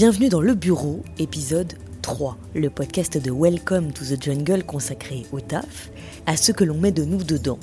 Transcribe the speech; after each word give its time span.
Bienvenue 0.00 0.30
dans 0.30 0.40
Le 0.40 0.54
Bureau, 0.54 1.02
épisode 1.18 1.74
3, 2.00 2.38
le 2.54 2.70
podcast 2.70 3.18
de 3.18 3.30
Welcome 3.30 3.92
to 3.92 4.02
the 4.02 4.22
Jungle 4.24 4.64
consacré 4.64 5.26
au 5.30 5.40
taf, 5.40 5.90
à 6.24 6.38
ce 6.38 6.52
que 6.52 6.64
l'on 6.64 6.78
met 6.78 6.90
de 6.90 7.04
nous 7.04 7.22
dedans. 7.22 7.58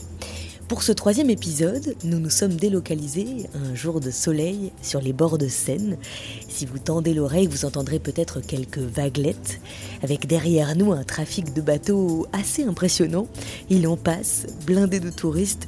Pour 0.67 0.83
ce 0.83 0.91
troisième 0.91 1.31
épisode, 1.31 1.95
nous 2.03 2.19
nous 2.19 2.29
sommes 2.29 2.53
délocalisés 2.53 3.47
un 3.55 3.73
jour 3.73 3.99
de 3.99 4.11
soleil 4.11 4.71
sur 4.83 5.01
les 5.01 5.13
bords 5.13 5.39
de 5.39 5.47
Seine. 5.47 5.97
Si 6.47 6.67
vous 6.67 6.77
tendez 6.77 7.15
l'oreille, 7.15 7.47
vous 7.47 7.65
entendrez 7.65 7.97
peut-être 7.97 8.39
quelques 8.39 8.77
vaguelettes, 8.77 9.59
avec 10.03 10.27
derrière 10.27 10.75
nous 10.75 10.91
un 10.91 11.03
trafic 11.03 11.55
de 11.55 11.61
bateaux 11.61 12.27
assez 12.33 12.63
impressionnant. 12.63 13.27
Il 13.71 13.87
en 13.87 13.97
passe, 13.97 14.45
blindé 14.67 14.99
de 14.99 15.09
touristes, 15.09 15.67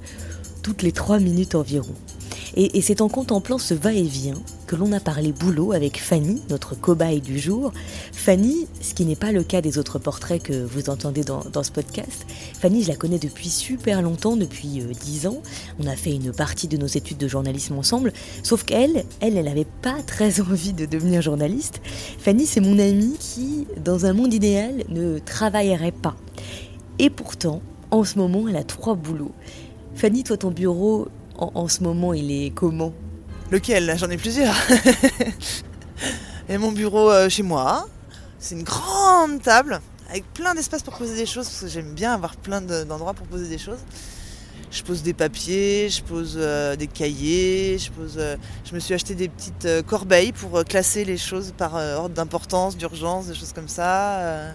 toutes 0.62 0.84
les 0.84 0.92
trois 0.92 1.18
minutes 1.18 1.56
environ. 1.56 1.96
Et, 2.56 2.82
c'est 2.82 3.02
en 3.02 3.10
contemplant 3.10 3.58
ce 3.58 3.74
va-et-vient 3.74 4.42
que 4.68 4.76
l'on 4.76 4.92
a 4.92 5.00
parlé 5.00 5.32
boulot 5.32 5.72
avec 5.72 6.00
Fanny, 6.00 6.42
notre 6.50 6.76
cobaye 6.76 7.22
du 7.22 7.40
jour. 7.40 7.72
Fanny, 8.12 8.68
ce 8.82 8.94
qui 8.94 9.06
n'est 9.06 9.16
pas 9.16 9.32
le 9.32 9.44
cas 9.44 9.62
des 9.62 9.78
autres 9.78 10.00
portraits 10.00 10.42
que 10.42 10.64
vous 10.64 10.90
entendez 10.90 11.24
dans, 11.24 11.64
ce 11.64 11.72
podcast, 11.72 12.26
Fanny, 12.60 12.84
je 12.84 12.90
la 12.90 12.96
connais 12.96 13.20
depuis 13.20 13.50
super 13.50 14.02
longtemps, 14.02 14.36
depuis 14.36 14.82
euh, 14.82 14.92
dix 15.06 15.28
ans. 15.28 15.42
On 15.80 15.88
a 15.88 15.96
fait 15.96 16.14
une 16.14 16.32
partie 16.32 16.68
de 16.68 16.78
nos 16.78 16.88
études 16.88 17.18
de 17.18 17.28
journalisme 17.28 17.78
ensemble, 17.78 18.14
sauf 18.44 18.64
qu'elle, 18.64 19.06
elle, 19.20 19.38
elle 19.38 19.46
n'avait 19.46 19.68
pas 19.82 20.02
très 20.06 20.42
envie 20.42 20.74
de 20.74 20.86
devenir 20.86 21.22
journaliste. 21.22 21.82
Fanny, 22.20 22.46
c'est 22.46 22.62
mon 22.62 22.80
amie 22.80 23.16
qui, 23.20 23.68
dans 23.84 24.06
un 24.06 24.14
monde 24.14 24.34
idéal, 24.34 24.84
ne 24.90 25.20
travaillerait 25.20 25.92
pas. 25.92 26.16
Et 27.00 27.10
pourtant, 27.10 27.62
en 27.92 28.04
ce 28.04 28.18
moment, 28.18 28.48
elle 28.48 28.58
a 28.58 28.64
trois 28.64 28.96
boulots. 28.96 29.32
Fanny, 29.96 30.24
toi, 30.24 30.38
ton 30.38 30.52
bureau, 30.52 31.08
en, 31.40 31.68
ce 31.68 31.84
moment, 31.84 32.14
il 32.14 32.32
est 32.32 32.52
comment? 32.52 32.94
Lequel? 33.52 33.96
J'en 33.98 34.10
ai 34.10 34.18
plusieurs. 34.18 34.56
Et 36.50 36.58
mon 36.58 36.72
bureau 36.72 37.10
euh, 37.10 37.30
chez 37.30 37.44
moi, 37.44 37.88
c'est 38.40 38.56
une 38.56 38.64
grande 38.64 39.42
table 39.42 39.80
avec 40.10 40.26
plein 40.34 40.56
d'espace 40.56 40.84
pour 40.84 40.98
poser 40.98 41.16
des 41.16 41.26
choses, 41.26 41.46
parce 41.46 41.62
que 41.62 41.68
j'aime 41.68 41.94
bien 41.94 42.14
avoir 42.14 42.36
plein 42.36 42.62
d'endroits 42.62 43.14
pour 43.14 43.28
poser 43.28 43.48
des 43.48 43.58
choses. 43.58 43.80
Je 44.72 44.84
pose 44.84 45.02
des 45.02 45.14
papiers, 45.14 45.90
je 45.90 46.04
pose 46.04 46.36
euh, 46.38 46.76
des 46.76 46.88
cahiers, 46.88 47.78
je 47.78 47.92
pose. 47.92 48.16
Euh, 48.18 48.36
je 48.66 48.76
me 48.76 48.80
suis 48.80 48.94
acheté 48.94 49.16
des 49.16 49.30
petites 49.30 49.68
corbeilles 49.88 50.32
pour 50.32 50.64
classer 50.64 51.06
les 51.06 51.18
choses 51.18 51.54
par 51.58 51.76
ordre 51.76 52.16
d'importance, 52.16 52.78
d'urgence, 52.78 53.28
des 53.28 53.36
choses 53.36 53.54
comme 53.54 53.70
ça. 53.70 54.54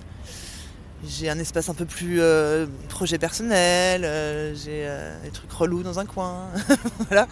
J'ai 1.06 1.28
un 1.28 1.38
espace 1.38 1.68
un 1.68 1.74
peu 1.74 1.84
plus 1.84 2.20
euh, 2.20 2.66
projet 2.88 3.18
personnel, 3.18 4.04
euh, 4.04 4.54
j'ai 4.54 4.84
euh, 4.86 5.22
des 5.22 5.30
trucs 5.30 5.52
relous 5.52 5.82
dans 5.82 5.98
un 5.98 6.06
coin. 6.06 6.46
voilà. 7.08 7.26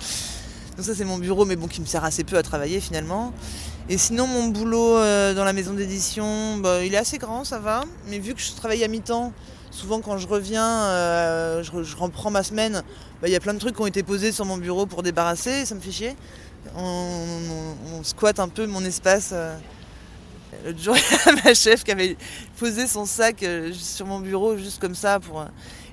Donc 0.77 0.84
ça 0.84 0.95
c'est 0.95 1.05
mon 1.05 1.19
bureau 1.19 1.45
mais 1.45 1.56
bon 1.56 1.69
qui 1.69 1.81
me 1.81 1.87
sert 1.87 2.05
assez 2.05 2.25
peu 2.25 2.37
à 2.37 2.42
travailler 2.42 2.81
finalement. 2.81 3.33
Et 3.89 3.98
sinon 3.98 4.27
mon 4.27 4.48
boulot 4.48 4.95
dans 5.34 5.45
la 5.45 5.53
maison 5.53 5.73
d'édition, 5.73 6.59
bah, 6.59 6.84
il 6.84 6.95
est 6.95 6.98
assez 6.98 7.19
grand, 7.19 7.45
ça 7.45 7.59
va. 7.59 7.84
Mais 8.09 8.19
vu 8.19 8.34
que 8.34 8.41
je 8.41 8.53
travaille 8.53 8.84
à 8.84 8.89
mi-temps, 8.89 9.33
souvent 9.70 10.01
quand 10.01 10.19
je 10.19 10.27
reviens, 10.27 10.89
je, 11.62 11.97
reprends 11.97 12.31
ma 12.31 12.42
semaine, 12.42 12.83
bah, 13.20 13.29
il 13.29 13.33
y 13.33 13.36
a 13.36 13.41
plein 13.41 13.55
de 13.55 13.59
trucs 13.59 13.77
qui 13.77 13.83
ont 13.83 13.86
été 13.86 14.03
posés 14.03 14.33
sur 14.33 14.45
mon 14.45 14.57
bureau 14.57 14.86
pour 14.86 15.03
débarrasser, 15.03 15.67
ça 15.67 15.75
me 15.75 15.81
fait 15.81 15.92
chier. 15.92 16.17
on 16.77 18.03
squatte 18.03 18.39
un 18.39 18.48
peu 18.48 18.67
mon 18.67 18.84
espace. 18.84 19.34
L'autre 20.64 20.79
jour, 20.79 20.97
il 20.97 21.33
y 21.34 21.39
a 21.39 21.42
ma 21.45 21.55
chef 21.55 21.83
qui 21.83 21.91
avait 21.91 22.17
posé 22.63 22.87
son 22.87 23.07
sac 23.07 23.43
euh, 23.43 23.73
sur 23.73 24.07
mon 24.07 24.21
bureau, 24.21 24.57
juste 24.57 24.81
comme 24.81 24.95
ça. 24.95 25.19
Pour... 25.19 25.41
Euh, 25.41 25.47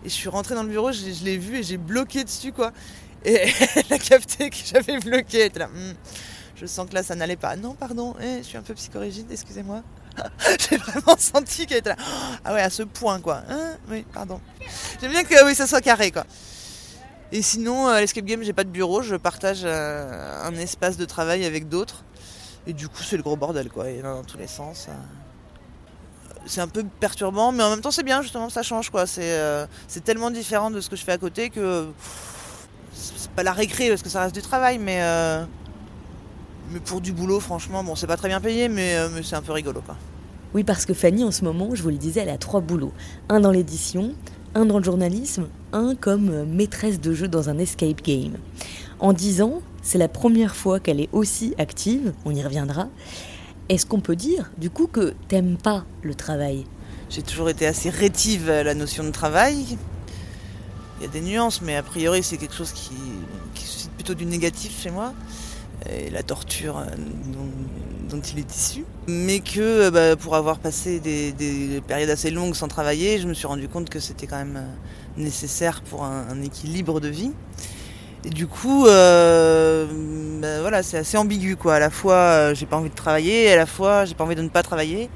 et 0.05 0.09
je 0.09 0.13
suis 0.13 0.29
rentrée 0.29 0.53
dans 0.53 0.61
le 0.61 0.69
bureau, 0.69 0.91
je, 0.91 1.23
l'ai 1.23 1.37
vu 1.37 1.57
et 1.57 1.63
j'ai 1.63 1.77
bloqué 1.77 2.23
dessus, 2.23 2.51
quoi. 2.51 2.71
Et 3.25 3.33
elle 3.75 3.93
a 3.93 3.97
que 3.97 4.55
j'avais 4.65 4.99
bloqué. 4.99 5.49
Elle 5.51 5.57
là, 5.57 5.67
hmm, 5.67 5.93
je 6.55 6.67
sens 6.67 6.87
que 6.87 6.93
là, 6.93 7.01
ça 7.01 7.15
n'allait 7.15 7.37
pas. 7.37 7.55
Non, 7.55 7.73
pardon, 7.73 8.15
eh, 8.21 8.37
je 8.37 8.43
suis 8.43 8.57
un 8.57 8.61
peu 8.61 8.75
psychorigide, 8.75 9.25
excusez-moi. 9.31 9.81
j'ai 10.69 10.77
vraiment 10.77 11.17
senti 11.17 11.65
qu'elle 11.65 11.79
était 11.79 11.89
là. 11.89 11.95
Ah 12.45 12.53
ouais, 12.53 12.61
à 12.61 12.69
ce 12.69 12.83
point, 12.83 13.19
quoi. 13.19 13.41
Hein 13.49 13.75
oui, 13.89 14.05
pardon. 14.13 14.39
J'aime 15.01 15.11
bien 15.11 15.23
que 15.23 15.43
oui, 15.47 15.55
ça 15.55 15.65
soit 15.65 15.81
carré, 15.81 16.11
quoi. 16.11 16.25
Et 17.31 17.41
sinon, 17.41 17.87
à 17.87 17.99
l'escape 17.99 18.25
game, 18.25 18.43
j'ai 18.43 18.53
pas 18.53 18.63
de 18.63 18.69
bureau, 18.69 19.01
je 19.01 19.15
partage 19.15 19.61
euh, 19.63 20.43
un 20.43 20.53
espace 20.53 20.97
de 20.97 21.05
travail 21.05 21.45
avec 21.45 21.67
d'autres. 21.67 22.03
Et 22.67 22.73
du 22.73 22.87
coup, 22.87 23.01
c'est 23.01 23.17
le 23.17 23.23
gros 23.23 23.37
bordel, 23.37 23.69
quoi. 23.69 23.89
Il 23.89 24.03
dans 24.03 24.23
tous 24.23 24.37
les 24.37 24.47
sens. 24.47 24.87
Euh. 26.49 26.53
C'est 26.53 26.61
un 26.61 26.67
peu 26.67 26.83
perturbant, 26.99 27.51
mais 27.51 27.63
en 27.63 27.69
même 27.69 27.81
temps, 27.81 27.91
c'est 27.91 28.03
bien, 28.03 28.21
justement, 28.21 28.49
ça 28.49 28.63
change, 28.63 28.89
quoi. 28.89 29.05
Euh, 29.17 29.65
c'est 29.87 30.03
tellement 30.03 30.31
différent 30.31 30.71
de 30.71 30.81
ce 30.81 30.89
que 30.89 30.95
je 30.95 31.03
fais 31.03 31.11
à 31.11 31.17
côté 31.17 31.49
que. 31.49 31.87
C'est 32.93 33.31
pas 33.31 33.43
la 33.43 33.53
récré 33.53 33.89
parce 33.89 34.01
que 34.01 34.09
ça 34.09 34.21
reste 34.21 34.35
du 34.35 34.41
travail, 34.41 34.77
mais. 34.77 34.99
Euh, 35.01 35.43
mais 36.71 36.79
pour 36.79 37.01
du 37.01 37.11
boulot, 37.11 37.39
franchement, 37.39 37.83
bon, 37.83 37.95
c'est 37.95 38.07
pas 38.07 38.17
très 38.17 38.27
bien 38.27 38.39
payé, 38.39 38.69
mais, 38.69 38.95
mais 39.09 39.23
c'est 39.23 39.35
un 39.35 39.41
peu 39.41 39.53
rigolo, 39.53 39.81
quoi. 39.81 39.95
Oui, 40.53 40.63
parce 40.63 40.85
que 40.85 40.93
Fanny, 40.93 41.23
en 41.23 41.31
ce 41.31 41.43
moment, 41.43 41.69
je 41.73 41.81
vous 41.81 41.89
le 41.89 41.97
disais, 41.97 42.21
elle 42.21 42.29
a 42.29 42.37
trois 42.37 42.61
boulots. 42.61 42.93
Un 43.27 43.39
dans 43.39 43.51
l'édition, 43.51 44.13
un 44.53 44.65
dans 44.65 44.77
le 44.77 44.83
journalisme, 44.83 45.47
un 45.73 45.95
comme 45.95 46.45
maîtresse 46.45 46.99
de 46.99 47.13
jeu 47.13 47.27
dans 47.27 47.49
un 47.49 47.57
escape 47.57 48.03
game. 48.03 48.33
En 48.99 49.13
dix 49.13 49.41
ans, 49.41 49.61
c'est 49.81 49.97
la 49.97 50.07
première 50.07 50.55
fois 50.55 50.79
qu'elle 50.79 50.99
est 50.99 51.09
aussi 51.11 51.55
active, 51.57 52.13
on 52.25 52.31
y 52.31 52.43
reviendra. 52.43 52.87
Est-ce 53.69 53.85
qu'on 53.85 53.99
peut 53.99 54.15
dire, 54.15 54.49
du 54.57 54.71
coup, 54.71 54.87
que 54.87 55.13
t'aimes 55.27 55.55
pas 55.55 55.85
le 56.01 56.15
travail? 56.15 56.65
J'ai 57.11 57.21
toujours 57.21 57.49
été 57.51 57.67
assez 57.67 57.91
rétive 57.91 58.49
à 58.49 58.63
la 58.63 58.73
notion 58.73 59.03
de 59.03 59.11
travail. 59.11 59.77
Il 60.97 61.03
y 61.03 61.05
a 61.05 61.07
des 61.07 61.21
nuances, 61.21 61.61
mais 61.61 61.75
a 61.75 61.83
priori, 61.83 62.23
c'est 62.23 62.37
quelque 62.37 62.55
chose 62.55 62.71
qui, 62.71 62.89
suscite 63.53 63.91
plutôt 63.91 64.15
du 64.15 64.25
négatif 64.25 64.81
chez 64.81 64.89
moi. 64.89 65.13
Et 65.87 66.09
la 66.09 66.23
torture 66.23 66.79
euh, 66.79 66.85
dont, 68.09 68.21
il 68.33 68.39
est 68.39 68.55
issu. 68.55 68.85
Mais 69.07 69.39
que 69.39 69.59
euh, 69.59 69.91
bah, 69.91 70.15
pour 70.15 70.35
avoir 70.35 70.57
passé 70.57 70.99
des, 70.99 71.81
périodes 71.87 72.09
assez 72.09 72.31
longues 72.31 72.55
sans 72.55 72.67
travailler, 72.67 73.19
je 73.19 73.27
me 73.27 73.35
suis 73.35 73.45
rendu 73.45 73.67
compte 73.69 73.91
que 73.91 73.99
c'était 73.99 74.25
quand 74.25 74.37
même 74.37 74.57
euh, 74.57 75.21
nécessaire 75.21 75.83
pour 75.83 76.03
un 76.03 76.41
équilibre 76.41 76.99
de 76.99 77.07
vie. 77.07 77.31
Et 78.25 78.29
du 78.29 78.47
coup, 78.47 78.85
euh, 78.85 79.85
ben 80.41 80.61
voilà, 80.61 80.83
c'est 80.83 80.97
assez 80.97 81.17
ambigu 81.17 81.55
quoi. 81.55 81.75
À 81.75 81.79
la 81.79 81.89
fois, 81.89 82.15
euh, 82.15 82.55
j'ai 82.55 82.65
pas 82.65 82.75
envie 82.75 82.89
de 82.89 82.95
travailler, 82.95 83.49
à 83.49 83.55
la 83.55 83.65
fois, 83.65 84.05
j'ai 84.05 84.13
pas 84.13 84.25
envie 84.25 84.35
de 84.35 84.41
ne 84.41 84.49
pas 84.49 84.61
travailler. 84.61 85.09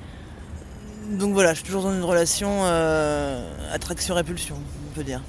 Donc 1.11 1.33
voilà, 1.33 1.51
je 1.53 1.57
suis 1.57 1.65
toujours 1.65 1.83
dans 1.83 1.93
une 1.93 2.03
relation 2.03 2.49
euh, 2.63 3.45
attraction-répulsion, 3.73 4.55
on 4.55 4.95
peut 4.95 5.03
dire. 5.03 5.21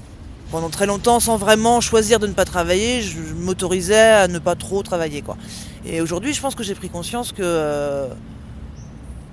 Pendant 0.52 0.70
très 0.70 0.86
longtemps, 0.86 1.18
sans 1.18 1.36
vraiment 1.36 1.80
choisir 1.80 2.20
de 2.20 2.28
ne 2.28 2.32
pas 2.32 2.44
travailler, 2.44 3.02
je, 3.02 3.18
m'autorisais 3.34 3.98
à 3.98 4.28
ne 4.28 4.38
pas 4.38 4.54
trop 4.54 4.84
travailler 4.84 5.22
quoi. 5.22 5.36
Et 5.84 6.00
aujourd'hui, 6.00 6.32
je 6.32 6.40
pense 6.40 6.54
que 6.54 6.62
j'ai 6.62 6.76
pris 6.76 6.88
conscience 6.88 7.32
que 7.32 8.06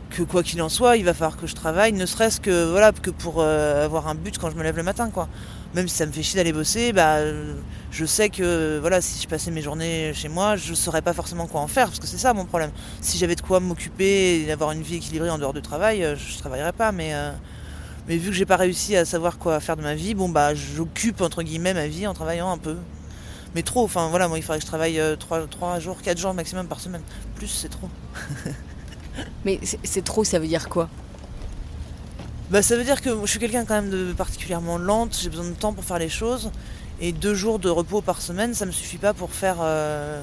que 0.09 0.23
quoi 0.23 0.43
qu'il 0.43 0.61
en 0.61 0.67
soit, 0.67 0.97
il 0.97 1.05
va 1.05 1.13
falloir 1.13 1.37
que 1.37 1.47
je 1.47 1.55
travaille, 1.55 1.93
ne 1.93 2.05
serait-ce 2.05 2.41
que 2.41 2.69
voilà 2.69 2.91
que 2.91 3.11
pour 3.11 3.43
avoir 3.43 4.07
un 4.07 4.15
but 4.15 4.37
quand 4.39 4.49
je 4.49 4.55
me 4.55 4.63
lève 4.63 4.75
le 4.75 4.83
matin 4.83 5.09
quoi 5.09 5.29
même 5.73 5.87
si 5.87 5.95
ça 5.95 6.05
me 6.05 6.11
fait 6.11 6.23
chier 6.23 6.37
d'aller 6.37 6.53
bosser, 6.53 6.93
bah, 6.93 7.19
je 7.91 8.05
sais 8.05 8.29
que 8.29 8.79
voilà, 8.79 9.01
si 9.01 9.21
je 9.21 9.27
passais 9.27 9.51
mes 9.51 9.61
journées 9.61 10.13
chez 10.13 10.29
moi, 10.29 10.55
je 10.55 10.71
ne 10.71 10.75
saurais 10.75 11.01
pas 11.01 11.13
forcément 11.13 11.47
quoi 11.47 11.61
en 11.61 11.67
faire, 11.67 11.87
parce 11.87 11.99
que 11.99 12.07
c'est 12.07 12.17
ça 12.17 12.33
mon 12.33 12.45
problème. 12.45 12.71
Si 13.01 13.17
j'avais 13.17 13.35
de 13.35 13.41
quoi 13.41 13.59
m'occuper 13.59 14.41
et 14.41 14.45
d'avoir 14.45 14.71
une 14.71 14.81
vie 14.81 14.95
équilibrée 14.95 15.29
en 15.29 15.37
dehors 15.37 15.53
du 15.53 15.61
travail, 15.61 16.03
euh, 16.03 16.15
je 16.15 16.33
ne 16.33 16.39
travaillerais 16.39 16.71
pas, 16.71 16.91
mais, 16.91 17.13
euh, 17.13 17.31
mais 18.07 18.17
vu 18.17 18.29
que 18.29 18.35
j'ai 18.35 18.45
pas 18.45 18.57
réussi 18.57 18.95
à 18.95 19.05
savoir 19.05 19.37
quoi 19.37 19.59
faire 19.59 19.75
de 19.77 19.81
ma 19.81 19.95
vie, 19.95 20.13
bon 20.13 20.29
bah 20.29 20.55
j'occupe 20.55 21.21
entre 21.21 21.43
guillemets 21.43 21.73
ma 21.73 21.87
vie 21.87 22.07
en 22.07 22.13
travaillant 22.13 22.49
un 22.49 22.57
peu. 22.57 22.77
Mais 23.55 23.63
trop, 23.63 23.83
enfin 23.83 24.07
voilà, 24.09 24.29
moi 24.29 24.37
il 24.37 24.41
faudrait 24.41 24.59
que 24.59 24.63
je 24.63 24.67
travaille 24.67 25.01
3, 25.19 25.39
euh, 25.39 25.47
3 25.47 25.79
jours, 25.79 26.01
4 26.01 26.17
jours 26.17 26.33
maximum 26.33 26.67
par 26.67 26.79
semaine. 26.79 27.01
Plus 27.35 27.47
c'est 27.47 27.69
trop. 27.69 27.89
mais 29.45 29.59
c'est 29.83 30.03
trop, 30.03 30.23
ça 30.23 30.39
veut 30.39 30.47
dire 30.47 30.69
quoi? 30.69 30.89
Bah, 32.51 32.61
ça 32.61 32.75
veut 32.75 32.83
dire 32.83 33.01
que 33.01 33.09
je 33.21 33.25
suis 33.25 33.39
quelqu'un 33.39 33.63
quand 33.63 33.75
même 33.75 33.89
de 33.89 34.11
particulièrement 34.11 34.77
lente, 34.77 35.17
j'ai 35.21 35.29
besoin 35.29 35.45
de 35.45 35.55
temps 35.55 35.71
pour 35.71 35.85
faire 35.85 35.99
les 35.99 36.09
choses. 36.09 36.51
Et 36.99 37.13
deux 37.13 37.33
jours 37.33 37.59
de 37.59 37.69
repos 37.69 38.01
par 38.01 38.21
semaine, 38.21 38.53
ça 38.53 38.65
me 38.65 38.71
suffit 38.71 38.97
pas 38.97 39.13
pour 39.13 39.31
faire 39.31 39.57
euh, 39.61 40.21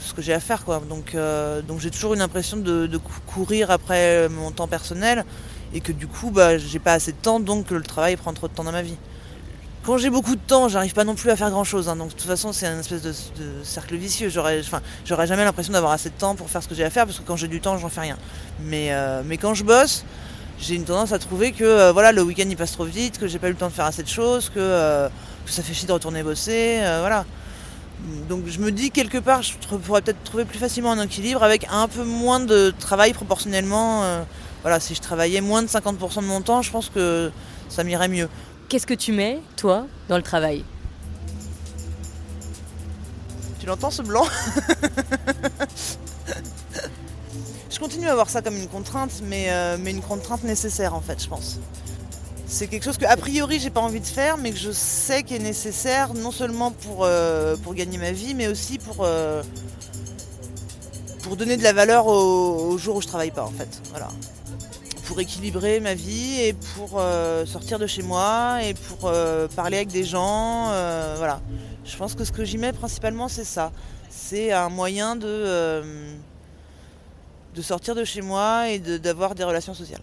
ce 0.00 0.12
que 0.12 0.20
j'ai 0.20 0.34
à 0.34 0.40
faire. 0.40 0.64
Quoi. 0.64 0.82
Donc, 0.88 1.14
euh, 1.14 1.62
donc 1.62 1.78
j'ai 1.78 1.90
toujours 1.90 2.14
une 2.14 2.20
impression 2.20 2.56
de, 2.56 3.00
courir 3.26 3.70
après 3.70 4.28
mon 4.28 4.50
temps 4.50 4.66
personnel 4.66 5.24
et 5.72 5.80
que 5.80 5.92
du 5.92 6.08
coup, 6.08 6.30
bah, 6.30 6.58
j'ai 6.58 6.80
pas 6.80 6.94
assez 6.94 7.12
de 7.12 7.16
temps, 7.16 7.38
donc 7.38 7.70
le 7.70 7.80
travail 7.80 8.16
prend 8.16 8.32
trop 8.34 8.48
de 8.48 8.52
temps 8.52 8.64
dans 8.64 8.72
ma 8.72 8.82
vie. 8.82 8.96
Quand 9.84 9.98
j'ai 9.98 10.10
beaucoup 10.10 10.36
de 10.36 10.40
temps, 10.40 10.68
j'arrive 10.68 10.92
pas 10.92 11.04
non 11.04 11.14
plus 11.14 11.30
à 11.30 11.36
faire 11.36 11.50
grand 11.50 11.64
chose. 11.64 11.88
Hein. 11.88 11.96
donc 11.96 12.08
de 12.08 12.14
toute 12.14 12.26
façon, 12.26 12.52
c'est 12.52 12.66
un 12.66 12.80
espèce 12.80 13.02
de, 13.02 13.12
cercle 13.62 13.96
vicieux. 13.96 14.28
J'aurais, 14.28 14.60
enfin, 14.60 14.80
jamais 15.04 15.44
l'impression 15.44 15.72
d'avoir 15.72 15.92
assez 15.92 16.10
de 16.10 16.14
temps 16.14 16.34
pour 16.34 16.50
faire 16.50 16.62
ce 16.62 16.68
que 16.68 16.74
j'ai 16.74 16.84
à 16.84 16.90
faire 16.90 17.06
parce 17.06 17.18
que 17.18 17.24
quand 17.24 17.36
j'ai 17.36 17.48
du 17.48 17.60
temps, 17.60 17.78
j'en 17.78 17.88
fais 17.88 18.02
rien. 18.02 18.18
Mais, 18.64 18.88
euh, 18.90 19.22
mais 19.24 19.38
quand 19.38 19.54
je 19.54 19.64
bosse, 19.64 20.04
j'ai 20.62 20.76
une 20.76 20.84
tendance 20.84 21.12
à 21.12 21.18
trouver 21.18 21.50
que 21.52 21.64
euh, 21.64 21.92
voilà, 21.92 22.12
le 22.12 22.22
week-end 22.22 22.44
il 22.48 22.56
passe 22.56 22.72
trop 22.72 22.84
vite, 22.84 23.18
que 23.18 23.26
j'ai 23.26 23.38
pas 23.38 23.48
eu 23.48 23.50
le 23.50 23.56
temps 23.56 23.66
de 23.68 23.72
faire 23.72 23.84
assez 23.84 24.02
de 24.02 24.08
choses, 24.08 24.48
que, 24.48 24.60
euh, 24.60 25.08
ça 25.46 25.62
fait 25.62 25.74
chier 25.74 25.88
de 25.88 25.92
retourner 25.92 26.22
bosser, 26.22 26.78
euh, 26.80 27.00
voilà. 27.00 27.24
Donc 28.28 28.44
je 28.46 28.58
me 28.60 28.70
dis 28.70 28.90
quelque 28.90 29.18
part, 29.18 29.42
je 29.42 29.54
pourrais 29.84 30.02
peut-être 30.02 30.22
trouver 30.22 30.44
plus 30.44 30.58
facilement 30.58 30.92
un 30.92 31.04
équilibre 31.04 31.42
avec 31.42 31.66
un 31.70 31.88
peu 31.88 32.04
moins 32.04 32.40
de 32.40 32.72
travail 32.78 33.12
proportionnellement. 33.12 34.24
voilà, 34.62 34.80
si 34.80 34.94
je 34.94 35.00
travaillais 35.00 35.40
moins 35.40 35.62
de 35.62 35.68
50% 35.68 36.16
de 36.16 36.26
mon 36.26 36.40
temps, 36.40 36.62
je 36.62 36.70
pense 36.70 36.88
que 36.88 37.30
ça 37.68 37.84
m'irait 37.84 38.08
mieux. 38.08 38.28
Qu'est-ce 38.68 38.86
que 38.88 38.94
tu 38.94 39.12
mets, 39.12 39.40
toi, 39.56 39.86
dans 40.08 40.16
le 40.16 40.22
travail? 40.22 40.64
Tu 43.60 43.66
l'entends 43.66 43.92
ce 43.92 44.02
blanc? 44.02 44.26
continue 48.02 48.10
à 48.10 48.14
voir 48.16 48.30
ça 48.30 48.42
comme 48.42 48.56
une 48.56 48.66
contrainte, 48.66 49.22
mais, 49.22 49.46
euh, 49.50 49.76
mais 49.80 49.92
une 49.92 50.00
contrainte 50.00 50.42
nécessaire 50.42 50.92
en 50.92 51.00
fait, 51.00 51.22
je 51.22 51.28
pense. 51.28 51.60
C'est 52.48 52.66
quelque 52.66 52.82
chose 52.82 52.98
que 52.98 53.04
a 53.04 53.16
priori 53.16 53.60
j'ai 53.60 53.70
pas 53.70 53.80
envie 53.80 54.00
de 54.00 54.06
faire, 54.06 54.38
mais 54.38 54.50
que 54.50 54.58
je 54.58 54.72
sais 54.72 55.22
qu'il 55.22 55.36
est 55.36 55.38
nécessaire 55.38 56.12
non 56.12 56.32
seulement 56.32 56.72
pour, 56.72 57.04
euh, 57.04 57.56
pour 57.56 57.74
gagner 57.74 57.98
ma 57.98 58.10
vie, 58.10 58.34
mais 58.34 58.48
aussi 58.48 58.78
pour, 58.78 59.04
euh, 59.04 59.44
pour 61.22 61.36
donner 61.36 61.56
de 61.56 61.62
la 61.62 61.72
valeur 61.72 62.08
au, 62.08 62.72
au 62.72 62.76
jour 62.76 62.96
où 62.96 63.00
je 63.00 63.06
travaille 63.06 63.30
pas 63.30 63.44
en 63.44 63.52
fait. 63.52 63.80
Voilà. 63.90 64.08
Pour 65.04 65.20
équilibrer 65.20 65.78
ma 65.78 65.94
vie 65.94 66.40
et 66.40 66.54
pour 66.54 67.00
sortir 67.46 67.78
de 67.78 67.86
chez 67.86 68.02
moi 68.02 68.64
et 68.64 68.74
pour 68.74 69.12
parler 69.54 69.76
avec 69.76 69.88
des 69.92 70.04
gens. 70.04 70.68
voilà. 71.18 71.40
Je 71.84 71.96
pense 71.96 72.14
que 72.14 72.24
ce 72.24 72.32
que 72.32 72.44
j'y 72.44 72.58
mets 72.58 72.72
principalement 72.72 73.28
c'est 73.28 73.44
ça. 73.44 73.70
C'est 74.10 74.52
un 74.52 74.70
moyen 74.70 75.16
de, 75.16 75.82
de 77.54 77.62
sortir 77.62 77.94
de 77.94 78.04
chez 78.04 78.22
moi 78.22 78.70
et 78.70 78.78
d'avoir 78.78 79.34
des 79.34 79.44
relations 79.44 79.74
sociales. 79.74 80.02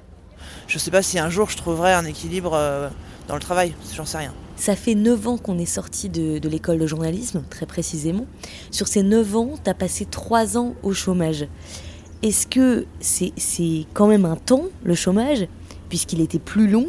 Je 0.67 0.77
sais 0.77 0.91
pas 0.91 1.01
si 1.01 1.19
un 1.19 1.29
jour 1.29 1.49
je 1.49 1.57
trouverai 1.57 1.93
un 1.93 2.05
équilibre 2.05 2.53
euh, 2.53 2.89
dans 3.27 3.35
le 3.35 3.41
travail, 3.41 3.73
j'en 3.95 4.05
sais 4.05 4.17
rien. 4.17 4.33
Ça 4.55 4.75
fait 4.75 4.95
9 4.95 5.27
ans 5.27 5.37
qu'on 5.37 5.57
est 5.57 5.65
sorti 5.65 6.09
de, 6.09 6.47
l'école 6.47 6.79
de 6.79 6.87
journalisme, 6.87 7.43
très 7.49 7.65
précisément. 7.65 8.25
Sur 8.71 8.87
ces 8.87 9.03
9 9.03 9.35
ans, 9.35 9.51
tu 9.63 9.69
as 9.69 9.73
passé 9.73 10.05
3 10.05 10.57
ans 10.57 10.75
au 10.83 10.93
chômage. 10.93 11.47
Est-ce 12.21 12.45
que 12.45 12.85
c'est 12.99 13.31
c'est 13.37 13.85
quand 13.93 14.07
même 14.07 14.25
un 14.25 14.35
temps, 14.35 14.65
le 14.83 14.95
chômage, 14.95 15.47
puisqu'il 15.87 16.19
était 16.19 16.39
plus 16.39 16.67
long, 16.67 16.87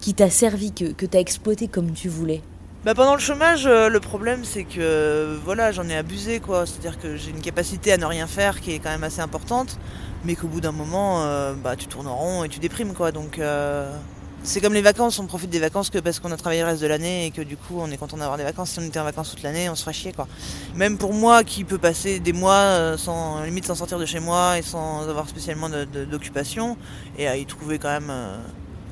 qui 0.00 0.14
t'a 0.14 0.30
servi, 0.30 0.72
que, 0.72 0.92
que 0.92 1.04
tu 1.04 1.16
as 1.16 1.20
exploité 1.20 1.68
comme 1.68 1.92
tu 1.92 2.08
voulais? 2.08 2.40
Bah 2.82 2.94
pendant 2.94 3.12
le 3.14 3.20
chômage, 3.20 3.66
euh, 3.66 3.90
le 3.90 4.00
problème 4.00 4.42
c'est 4.42 4.64
que 4.64 4.80
euh, 4.80 5.36
voilà, 5.44 5.70
j'en 5.70 5.86
ai 5.90 5.94
abusé 5.94 6.40
quoi. 6.40 6.64
C'est-à-dire 6.64 6.98
que 6.98 7.14
j'ai 7.14 7.28
une 7.28 7.42
capacité 7.42 7.92
à 7.92 7.98
ne 7.98 8.06
rien 8.06 8.26
faire 8.26 8.62
qui 8.62 8.72
est 8.72 8.78
quand 8.78 8.88
même 8.88 9.04
assez 9.04 9.20
importante, 9.20 9.78
mais 10.24 10.34
qu'au 10.34 10.46
bout 10.48 10.62
d'un 10.62 10.72
moment, 10.72 11.22
euh, 11.22 11.52
bah 11.52 11.76
tu 11.76 11.88
tournes 11.88 12.06
en 12.06 12.16
rond 12.16 12.42
et 12.42 12.48
tu 12.48 12.58
déprimes 12.58 12.94
quoi. 12.94 13.12
Donc 13.12 13.38
euh, 13.38 13.94
c'est 14.42 14.62
comme 14.62 14.72
les 14.72 14.80
vacances, 14.80 15.18
on 15.18 15.26
profite 15.26 15.50
des 15.50 15.58
vacances 15.58 15.90
que 15.90 15.98
parce 15.98 16.20
qu'on 16.20 16.32
a 16.32 16.38
travaillé 16.38 16.62
le 16.62 16.68
reste 16.68 16.80
de 16.80 16.86
l'année 16.86 17.26
et 17.26 17.30
que 17.32 17.42
du 17.42 17.58
coup 17.58 17.76
on 17.78 17.90
est 17.90 17.98
content 17.98 18.16
d'avoir 18.16 18.38
des 18.38 18.44
vacances. 18.44 18.70
Si 18.70 18.78
on 18.78 18.82
était 18.82 18.98
en 18.98 19.04
vacances 19.04 19.28
toute 19.28 19.42
l'année, 19.42 19.68
on 19.68 19.74
se 19.74 19.82
ferait 19.82 19.92
chier 19.92 20.14
quoi. 20.14 20.26
Même 20.74 20.96
pour 20.96 21.12
moi 21.12 21.44
qui 21.44 21.64
peut 21.64 21.76
passer 21.76 22.18
des 22.18 22.32
mois 22.32 22.96
sans 22.96 23.42
limite 23.42 23.66
sans 23.66 23.74
sortir 23.74 23.98
de 23.98 24.06
chez 24.06 24.20
moi 24.20 24.56
et 24.56 24.62
sans 24.62 25.06
avoir 25.06 25.28
spécialement 25.28 25.68
d'occupation 26.10 26.78
et 27.18 27.28
à 27.28 27.36
y 27.36 27.44
trouver 27.44 27.78
quand 27.78 27.90
même 27.90 28.10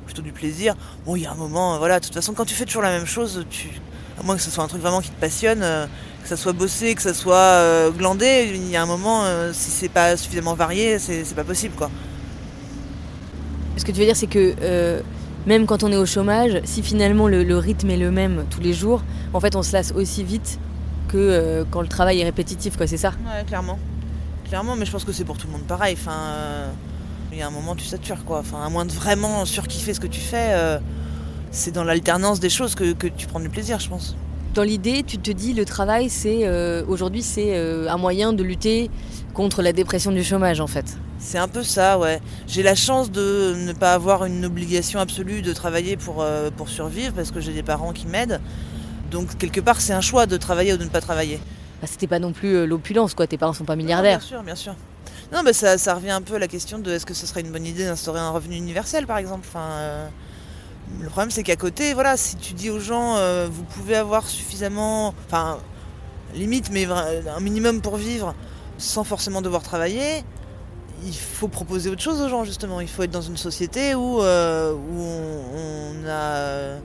plutôt 0.09 0.23
du 0.23 0.33
plaisir. 0.33 0.75
Bon, 1.05 1.17
il 1.17 1.23
y 1.23 1.27
a 1.27 1.31
un 1.31 1.35
moment, 1.35 1.79
voilà, 1.79 2.01
de 2.01 2.05
toute 2.05 2.15
façon, 2.15 2.33
quand 2.33 2.47
tu 2.47 2.55
fais 2.55 2.65
toujours 2.65 2.83
la 2.83 2.91
même 2.91 3.07
chose, 3.07 3.45
tu, 3.51 3.69
à 4.19 4.23
moins 4.25 4.37
que 4.37 4.43
ce 4.43 4.51
soit 4.51 4.65
un 4.65 4.69
truc 4.69 4.81
vraiment 4.81 5.03
qui 5.03 5.11
te 5.11 5.21
passionne, 5.21 5.61
euh, 5.63 5.87
que 6.23 6.29
ça 6.29 6.37
soit 6.37 6.55
bossé, 6.55 6.95
que 6.95 7.03
ça 7.03 7.13
soit 7.13 7.37
euh, 7.37 7.91
glandé, 7.91 8.51
il 8.55 8.71
y 8.71 8.77
a 8.77 8.83
un 8.83 8.87
moment, 8.87 9.25
euh, 9.25 9.53
si 9.53 9.71
c'est 9.71 9.91
pas 9.91 10.17
suffisamment 10.17 10.55
varié, 10.55 10.99
c'est 10.99 11.35
pas 11.35 11.45
possible, 11.45 11.75
quoi. 11.77 11.91
Ce 13.77 13.85
que 13.85 13.93
tu 13.93 14.01
veux 14.01 14.07
dire, 14.07 14.17
c'est 14.17 14.27
que 14.27 15.03
même 15.47 15.67
quand 15.67 15.83
on 15.83 15.93
est 15.93 15.97
au 15.97 16.07
chômage, 16.07 16.61
si 16.65 16.83
finalement 16.83 17.29
le, 17.29 17.45
le 17.45 17.59
rythme 17.59 17.91
est 17.91 17.97
le 17.97 18.11
même 18.11 18.45
tous 18.51 18.61
les 18.61 18.73
jours, 18.73 19.03
en 19.33 19.41
fait 19.41 19.55
on 19.57 19.63
se 19.63 19.73
lasse 19.73 19.93
aussi 19.93 20.25
vite 20.25 20.59
que 21.07 21.65
quand 21.71 21.81
le 21.81 21.89
travail 21.89 22.21
est 22.21 22.25
répétitif, 22.25 22.77
quoi, 22.77 22.87
c'est 22.87 22.97
ça? 22.97 23.13
Ouais, 23.25 23.45
clairement. 23.47 23.79
Clairement, 24.49 24.75
mais 24.77 24.85
je 24.85 24.91
pense 24.91 25.05
que 25.05 25.13
c'est 25.13 25.25
pour 25.25 25.37
tout 25.39 25.47
le 25.47 25.53
monde 25.53 25.67
pareil. 25.67 25.95
Enfin, 25.99 26.19
y 27.40 27.43
a 27.43 27.46
un 27.46 27.50
moment, 27.50 27.75
tu 27.75 27.85
satures, 27.85 28.25
quoi. 28.25 28.38
Enfin, 28.40 28.62
à 28.64 28.69
moins 28.69 28.85
de 28.85 28.93
vraiment 28.93 29.44
surkiffer 29.44 29.94
ce 29.94 30.00
que 30.00 30.06
tu 30.06 30.20
fais, 30.20 30.49
euh, 30.52 30.79
c'est 31.50 31.70
dans 31.73 31.85
l'alternance 31.85 32.40
des 32.40 32.50
choses 32.50 32.75
que, 32.75 32.93
que 32.93 33.06
tu 33.06 33.26
prends 33.26 33.40
du 33.40 33.49
plaisir, 33.49 33.79
je 33.81 33.88
pense. 33.88 34.17
Dans 34.55 34.62
l'idée, 34.62 35.02
tu 35.06 35.19
te 35.19 35.31
dis 35.31 35.52
le 35.55 35.64
travail, 35.64 36.08
c'est 36.11 36.46
euh, 36.46 36.85
aujourd'hui, 36.88 37.23
c'est 37.23 37.56
euh, 37.56 37.88
un 37.88 37.96
moyen 37.96 38.32
de 38.32 38.43
lutter 38.43 38.90
contre 39.35 39.62
la 39.62 39.73
dépression 39.73 40.11
du 40.11 40.25
chômage, 40.25 40.61
en 40.61 40.67
fait. 40.67 40.96
C'est 41.20 41.38
un 41.38 41.49
peu 41.49 41.62
ça, 41.62 41.99
ouais. 41.99 42.20
J'ai 42.46 42.62
la 42.62 42.75
chance 42.75 43.11
de 43.11 43.55
ne 43.56 43.73
pas 43.73 43.93
avoir 43.94 44.25
une 44.25 44.44
obligation 44.44 45.00
absolue 45.00 45.43
de 45.43 45.52
travailler 45.52 45.96
pour, 45.96 46.25
pour 46.56 46.69
survivre 46.69 47.12
parce 47.12 47.32
que 47.32 47.40
j'ai 47.40 47.52
des 47.52 47.64
parents 47.64 47.93
qui 47.93 48.06
m'aident. 48.06 48.40
Donc 49.11 49.37
quelque 49.37 49.61
part, 49.61 49.81
c'est 49.81 49.93
un 49.93 50.00
choix 50.00 50.26
de 50.26 50.37
travailler 50.37 50.75
ou 50.75 50.76
de 50.76 50.85
ne 50.85 50.88
pas 50.88 51.00
travailler. 51.00 51.40
Bah, 51.81 51.88
C'était 51.90 52.06
pas 52.06 52.19
non 52.20 52.32
plus 52.32 52.67
l'opulence, 52.67 53.14
quoi. 53.14 53.26
Tes 53.26 53.37
parents 53.37 53.52
sont 53.52 53.64
pas 53.64 53.75
Non, 53.75 53.82
milliardaires. 53.82 54.19
bien 54.19 54.26
sûr, 54.29 54.43
bien 54.44 54.55
sûr. 54.55 54.75
Non, 55.33 55.43
mais 55.43 55.53
ça, 55.53 55.77
ça 55.77 55.95
revient 55.95 56.11
un 56.11 56.23
peu 56.23 56.37
à 56.37 56.39
la 56.39 56.49
question 56.49 56.79
de 56.79 56.91
est-ce 56.91 57.05
que 57.05 57.13
ce 57.13 57.27
serait 57.27 57.43
une 57.43 57.53
bonne 57.53 57.67
idée 57.67 57.85
d'instaurer 57.85 58.21
un 58.21 58.31
revenu 58.31 58.57
universel, 58.57 59.07
par 59.07 59.19
exemple. 59.19 59.47
Enfin, 59.47 59.69
euh, 59.73 60.09
le 61.01 61.09
problème, 61.11 61.31
c'est 61.31 61.43
qu'à 61.43 61.57
côté, 61.57 61.93
voilà, 61.93 62.17
si 62.17 62.37
tu 62.37 62.55
dis 62.55 62.71
aux 62.71 62.81
gens, 62.81 63.17
euh, 63.17 63.47
vous 63.51 63.65
pouvez 63.65 63.95
avoir 63.95 64.27
suffisamment, 64.27 65.15
enfin, 65.27 65.59
limite, 66.35 66.71
mais 66.71 66.87
un 66.87 67.41
minimum 67.41 67.83
pour 67.83 67.97
vivre, 67.97 68.35
sans 68.79 69.05
forcément 69.05 69.43
devoir 69.43 69.63
travailler, 69.63 70.25
il 71.05 71.15
faut 71.15 71.49
proposer 71.49 71.91
autre 71.91 72.03
chose 72.03 72.23
aux 72.23 72.29
gens, 72.29 72.45
justement. 72.45 72.81
Il 72.81 72.89
faut 72.89 73.03
être 73.03 73.11
dans 73.11 73.21
une 73.21 73.37
société 73.37 73.95
où, 73.95 74.23
euh, 74.23 74.73
où 74.73 75.03
on, 75.03 76.09
a 76.09 76.79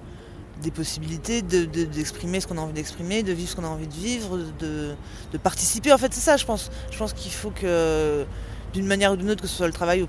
des 0.61 0.71
possibilités 0.71 1.41
de- 1.41 1.65
de- 1.65 1.85
d'exprimer 1.85 2.39
ce 2.39 2.47
qu'on 2.47 2.57
a 2.57 2.61
envie 2.61 2.73
d'exprimer, 2.73 3.23
de 3.23 3.33
vivre 3.33 3.50
ce 3.50 3.55
qu'on 3.55 3.63
a 3.65 3.67
envie 3.67 3.88
de 3.88 3.94
vivre, 3.94 4.38
de, 4.59 4.95
de 5.31 5.38
participer. 5.38 5.91
En 5.91 5.97
fait, 5.97 6.13
c'est 6.13 6.21
ça, 6.21 6.38
je 6.38 6.45
pense. 6.45 6.69
Je 6.91 6.97
pense 6.97 7.13
qu'il 7.13 7.31
faut 7.31 7.50
que, 7.50 8.25
d'une 8.73 8.85
manière 8.85 9.11
ou 9.11 9.15
d'une 9.15 9.31
autre, 9.31 9.41
que 9.41 9.47
ce 9.47 9.55
soit 9.55 9.67
le 9.67 9.73
travail 9.73 10.03
ou, 10.03 10.07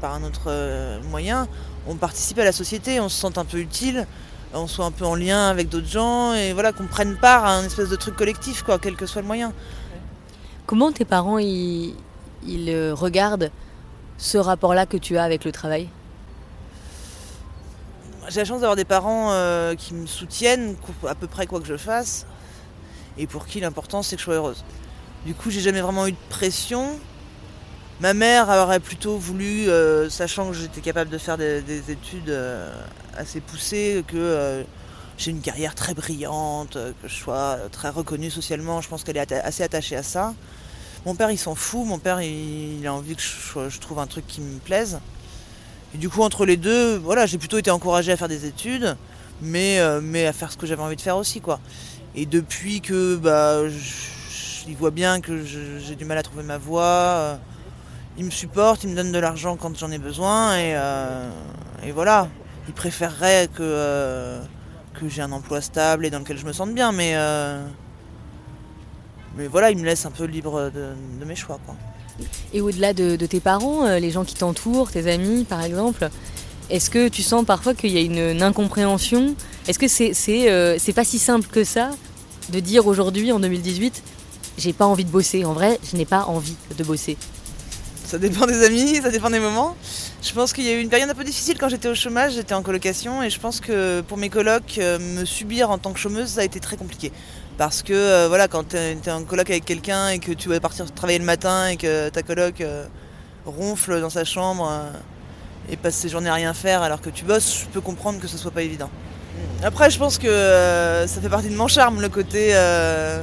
par 0.00 0.14
un 0.14 0.22
autre 0.22 0.44
euh, 0.46 1.00
moyen, 1.10 1.48
on 1.86 1.96
participe 1.96 2.38
à 2.38 2.44
la 2.44 2.52
société, 2.52 3.00
on 3.00 3.08
se 3.08 3.18
sente 3.18 3.38
un 3.38 3.44
peu 3.44 3.58
utile, 3.58 4.06
on 4.54 4.66
soit 4.66 4.84
un 4.84 4.90
peu 4.92 5.04
en 5.04 5.14
lien 5.14 5.48
avec 5.48 5.68
d'autres 5.68 5.88
gens, 5.88 6.32
et 6.32 6.52
voilà, 6.52 6.72
qu'on 6.72 6.86
prenne 6.86 7.16
part 7.16 7.44
à 7.44 7.56
un 7.56 7.64
espèce 7.64 7.88
de 7.88 7.96
truc 7.96 8.14
collectif, 8.16 8.62
quoi, 8.62 8.78
quel 8.78 8.96
que 8.96 9.06
soit 9.06 9.20
le 9.22 9.26
moyen. 9.26 9.52
Comment 10.66 10.92
tes 10.92 11.04
parents, 11.04 11.38
ils, 11.38 11.94
ils 12.46 12.70
euh, 12.70 12.94
regardent 12.94 13.50
ce 14.16 14.38
rapport-là 14.38 14.86
que 14.86 14.96
tu 14.96 15.18
as 15.18 15.24
avec 15.24 15.44
le 15.44 15.52
travail? 15.52 15.88
J'ai 18.28 18.40
la 18.40 18.44
chance 18.44 18.60
d'avoir 18.60 18.76
des 18.76 18.84
parents 18.84 19.32
euh, 19.32 19.74
qui 19.74 19.94
me 19.94 20.06
soutiennent 20.06 20.76
à 21.08 21.14
peu 21.14 21.26
près 21.26 21.46
quoi 21.46 21.60
que 21.60 21.66
je 21.66 21.76
fasse, 21.76 22.24
et 23.18 23.26
pour 23.26 23.46
qui 23.46 23.60
l'important 23.60 24.02
c'est 24.02 24.16
que 24.16 24.20
je 24.20 24.24
sois 24.24 24.34
heureuse. 24.34 24.64
Du 25.26 25.34
coup, 25.34 25.50
j'ai 25.50 25.60
jamais 25.60 25.80
vraiment 25.80 26.06
eu 26.06 26.12
de 26.12 26.16
pression. 26.28 26.98
Ma 28.00 28.14
mère 28.14 28.48
aurait 28.48 28.80
plutôt 28.80 29.16
voulu, 29.16 29.68
euh, 29.68 30.08
sachant 30.08 30.48
que 30.48 30.54
j'étais 30.54 30.80
capable 30.80 31.10
de 31.10 31.18
faire 31.18 31.36
des, 31.36 31.62
des 31.62 31.90
études 31.90 32.30
euh, 32.30 32.72
assez 33.16 33.40
poussées, 33.40 34.04
que 34.06 34.64
j'ai 35.18 35.30
une 35.30 35.40
carrière 35.40 35.74
très 35.74 35.94
brillante, 35.94 36.74
que 36.74 37.08
je 37.08 37.14
sois 37.14 37.58
très 37.70 37.88
reconnue 37.88 38.30
socialement. 38.30 38.80
Je 38.80 38.88
pense 38.88 39.04
qu'elle 39.04 39.16
est 39.16 39.32
assez 39.32 39.62
attachée 39.62 39.96
à 39.96 40.02
ça. 40.02 40.34
Mon 41.06 41.14
père, 41.14 41.30
il 41.30 41.38
s'en 41.38 41.54
fout. 41.54 41.86
Mon 41.86 41.98
père, 41.98 42.20
il, 42.22 42.84
a 42.86 42.94
envie 42.94 43.14
que 43.16 43.22
je 43.22 43.80
trouve 43.80 43.98
un 43.98 44.06
truc 44.06 44.26
qui 44.26 44.40
me 44.40 44.58
plaise. 44.58 45.00
Et 45.94 45.98
du 45.98 46.08
coup, 46.08 46.22
entre 46.22 46.46
les 46.46 46.56
deux, 46.56 46.96
voilà, 46.96 47.26
j'ai 47.26 47.36
plutôt 47.36 47.58
été 47.58 47.70
encouragée 47.70 48.12
à 48.12 48.16
faire 48.16 48.28
des 48.28 48.46
études, 48.46 48.96
mais, 49.42 49.78
euh, 49.78 50.00
mais 50.02 50.26
à 50.26 50.32
faire 50.32 50.50
ce 50.50 50.56
que 50.56 50.66
j'avais 50.66 50.82
envie 50.82 50.96
de 50.96 51.02
faire 51.02 51.18
aussi, 51.18 51.40
quoi. 51.40 51.60
Et 52.14 52.24
depuis 52.24 52.80
que, 52.80 53.16
bah, 53.16 53.58
il 54.66 54.76
voit 54.76 54.90
bien 54.90 55.20
que 55.20 55.44
j'ai 55.44 55.94
du 55.94 56.04
mal 56.06 56.16
à 56.16 56.22
trouver 56.22 56.44
ma 56.44 56.56
voie, 56.56 56.82
euh, 56.82 57.36
il 58.16 58.24
me 58.24 58.30
supporte, 58.30 58.84
il 58.84 58.90
me 58.90 58.96
donne 58.96 59.12
de 59.12 59.18
l'argent 59.18 59.56
quand 59.56 59.76
j'en 59.76 59.90
ai 59.90 59.98
besoin, 59.98 60.56
et, 60.56 60.74
euh, 60.76 61.30
voilà. 61.92 62.28
Il 62.68 62.74
préférerait 62.74 63.48
que, 63.52 64.38
que 64.94 65.08
j'ai 65.08 65.20
un 65.20 65.32
emploi 65.32 65.60
stable 65.60 66.06
et 66.06 66.10
dans 66.10 66.20
lequel 66.20 66.38
je 66.38 66.46
me 66.46 66.52
sente 66.52 66.72
bien, 66.72 66.92
mais, 66.92 67.16
mais 69.36 69.48
voilà, 69.48 69.72
il 69.72 69.78
me 69.78 69.84
laisse 69.84 70.06
un 70.06 70.12
peu 70.12 70.24
libre 70.24 70.70
de, 70.70 70.92
de 71.20 71.24
mes 71.24 71.34
choix, 71.34 71.58
quoi. 71.66 71.74
Et 72.52 72.60
au-delà 72.60 72.92
de, 72.92 73.16
tes 73.16 73.40
parents, 73.40 73.86
euh, 73.86 73.98
les 73.98 74.10
gens 74.10 74.24
qui 74.24 74.34
t'entourent, 74.34 74.90
tes 74.90 75.10
amis 75.10 75.44
par 75.44 75.62
exemple, 75.62 76.08
est-ce 76.70 76.90
que 76.90 77.08
tu 77.08 77.22
sens 77.22 77.44
parfois 77.44 77.74
qu'il 77.74 77.90
y 77.90 77.98
a 77.98 78.00
une, 78.00 78.42
incompréhension? 78.42 79.34
Est-ce 79.68 79.78
que 79.78 80.48
euh, 80.48 80.76
c'est 80.78 80.92
pas 80.92 81.04
si 81.04 81.18
simple 81.18 81.48
que 81.50 81.64
ça 81.64 81.90
de 82.50 82.60
dire 82.60 82.86
aujourd'hui 82.86 83.30
en 83.32 83.40
2018 83.40 84.02
j'ai 84.58 84.72
pas 84.72 84.86
envie 84.86 85.04
de 85.04 85.10
bosser? 85.10 85.44
En 85.44 85.54
vrai, 85.54 85.78
je 85.90 85.96
n'ai 85.96 86.04
pas 86.04 86.24
envie 86.24 86.56
de 86.76 86.84
bosser. 86.84 87.16
Ça 88.04 88.18
dépend 88.18 88.46
des 88.46 88.62
amis, 88.62 88.96
ça 88.96 89.10
dépend 89.10 89.30
des 89.30 89.38
moments. 89.38 89.74
Je 90.22 90.32
pense 90.32 90.52
qu'il 90.52 90.64
y 90.64 90.68
a 90.68 90.74
eu 90.74 90.80
une 90.80 90.90
période 90.90 91.08
un 91.08 91.14
peu 91.14 91.24
difficile 91.24 91.56
quand 91.58 91.68
j'étais 91.68 91.88
au 91.88 91.94
chômage, 91.94 92.34
j'étais 92.34 92.52
en 92.52 92.62
colocation 92.62 93.22
et 93.22 93.30
je 93.30 93.40
pense 93.40 93.60
que 93.60 94.02
pour 94.02 94.18
mes 94.18 94.28
colocs, 94.28 94.76
euh, 94.78 94.98
me 94.98 95.24
subir 95.24 95.70
en 95.70 95.78
tant 95.78 95.92
que 95.92 95.98
chômeuse, 95.98 96.28
ça 96.28 96.42
a 96.42 96.44
été 96.44 96.60
très 96.60 96.76
compliqué. 96.76 97.10
Parce 97.62 97.84
que 97.84 97.92
euh, 97.92 98.26
voilà, 98.26 98.48
quand 98.48 98.70
tu 98.70 98.76
es 98.76 99.10
en 99.12 99.22
coloc 99.22 99.48
avec 99.48 99.64
quelqu'un 99.64 100.08
et 100.08 100.18
que 100.18 100.32
tu 100.32 100.48
vas 100.48 100.58
partir 100.58 100.90
travailler 100.92 101.20
le 101.20 101.24
matin 101.24 101.68
et 101.68 101.76
que 101.76 102.08
ta 102.08 102.24
coloc 102.24 102.60
euh, 102.60 102.86
ronfle 103.46 104.00
dans 104.00 104.10
sa 104.10 104.24
chambre 104.24 104.68
euh, 104.68 104.90
et 105.70 105.76
passe 105.76 105.94
ses 105.94 106.08
journées 106.08 106.28
à 106.28 106.34
rien 106.34 106.54
faire 106.54 106.82
alors 106.82 107.00
que 107.00 107.08
tu 107.08 107.24
bosses, 107.24 107.60
je 107.60 107.66
peux 107.66 107.80
comprendre 107.80 108.18
que 108.18 108.26
ce 108.26 108.36
soit 108.36 108.50
pas 108.50 108.62
évident. 108.62 108.90
Après, 109.62 109.90
je 109.90 109.98
pense 110.00 110.18
que 110.18 111.04
ça 111.06 111.20
fait 111.20 111.28
partie 111.28 111.50
de 111.50 111.54
mon 111.56 111.68
charme, 111.68 112.00
le 112.00 112.08
côté. 112.08 112.52
ah, 112.52 113.20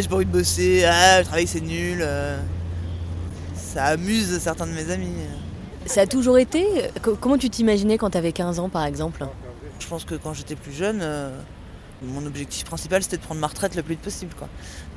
j'ai 0.00 0.06
pas 0.06 0.14
envie 0.14 0.26
de 0.26 0.30
bosser, 0.30 0.84
ah, 0.84 1.18
le 1.18 1.24
travail 1.24 1.48
c'est 1.48 1.60
nul. 1.60 2.06
ça 3.56 3.84
amuse 3.86 4.38
certains 4.38 4.68
de 4.68 4.72
mes 4.74 4.92
amis. 4.92 5.10
Ça 5.86 6.02
a 6.02 6.06
toujours 6.06 6.38
été 6.38 6.64
Co- 7.02 7.16
Comment 7.20 7.36
tu 7.36 7.50
t'imaginais 7.50 7.98
quand 7.98 8.10
t'avais 8.10 8.30
15 8.30 8.60
ans 8.60 8.68
par 8.68 8.84
exemple? 8.84 9.26
Je 9.80 9.86
pense 9.88 10.04
que 10.04 10.14
quand 10.14 10.34
j'étais 10.34 10.54
plus 10.54 10.72
jeune, 10.72 11.02
Mon 12.02 12.26
objectif 12.26 12.64
principal, 12.64 13.02
c'était 13.02 13.16
de 13.16 13.22
prendre 13.22 13.40
ma 13.40 13.46
retraite 13.46 13.74
le 13.74 13.82
plus 13.82 13.94
vite 13.94 14.02
possible. 14.02 14.32
Quoi. 14.38 14.48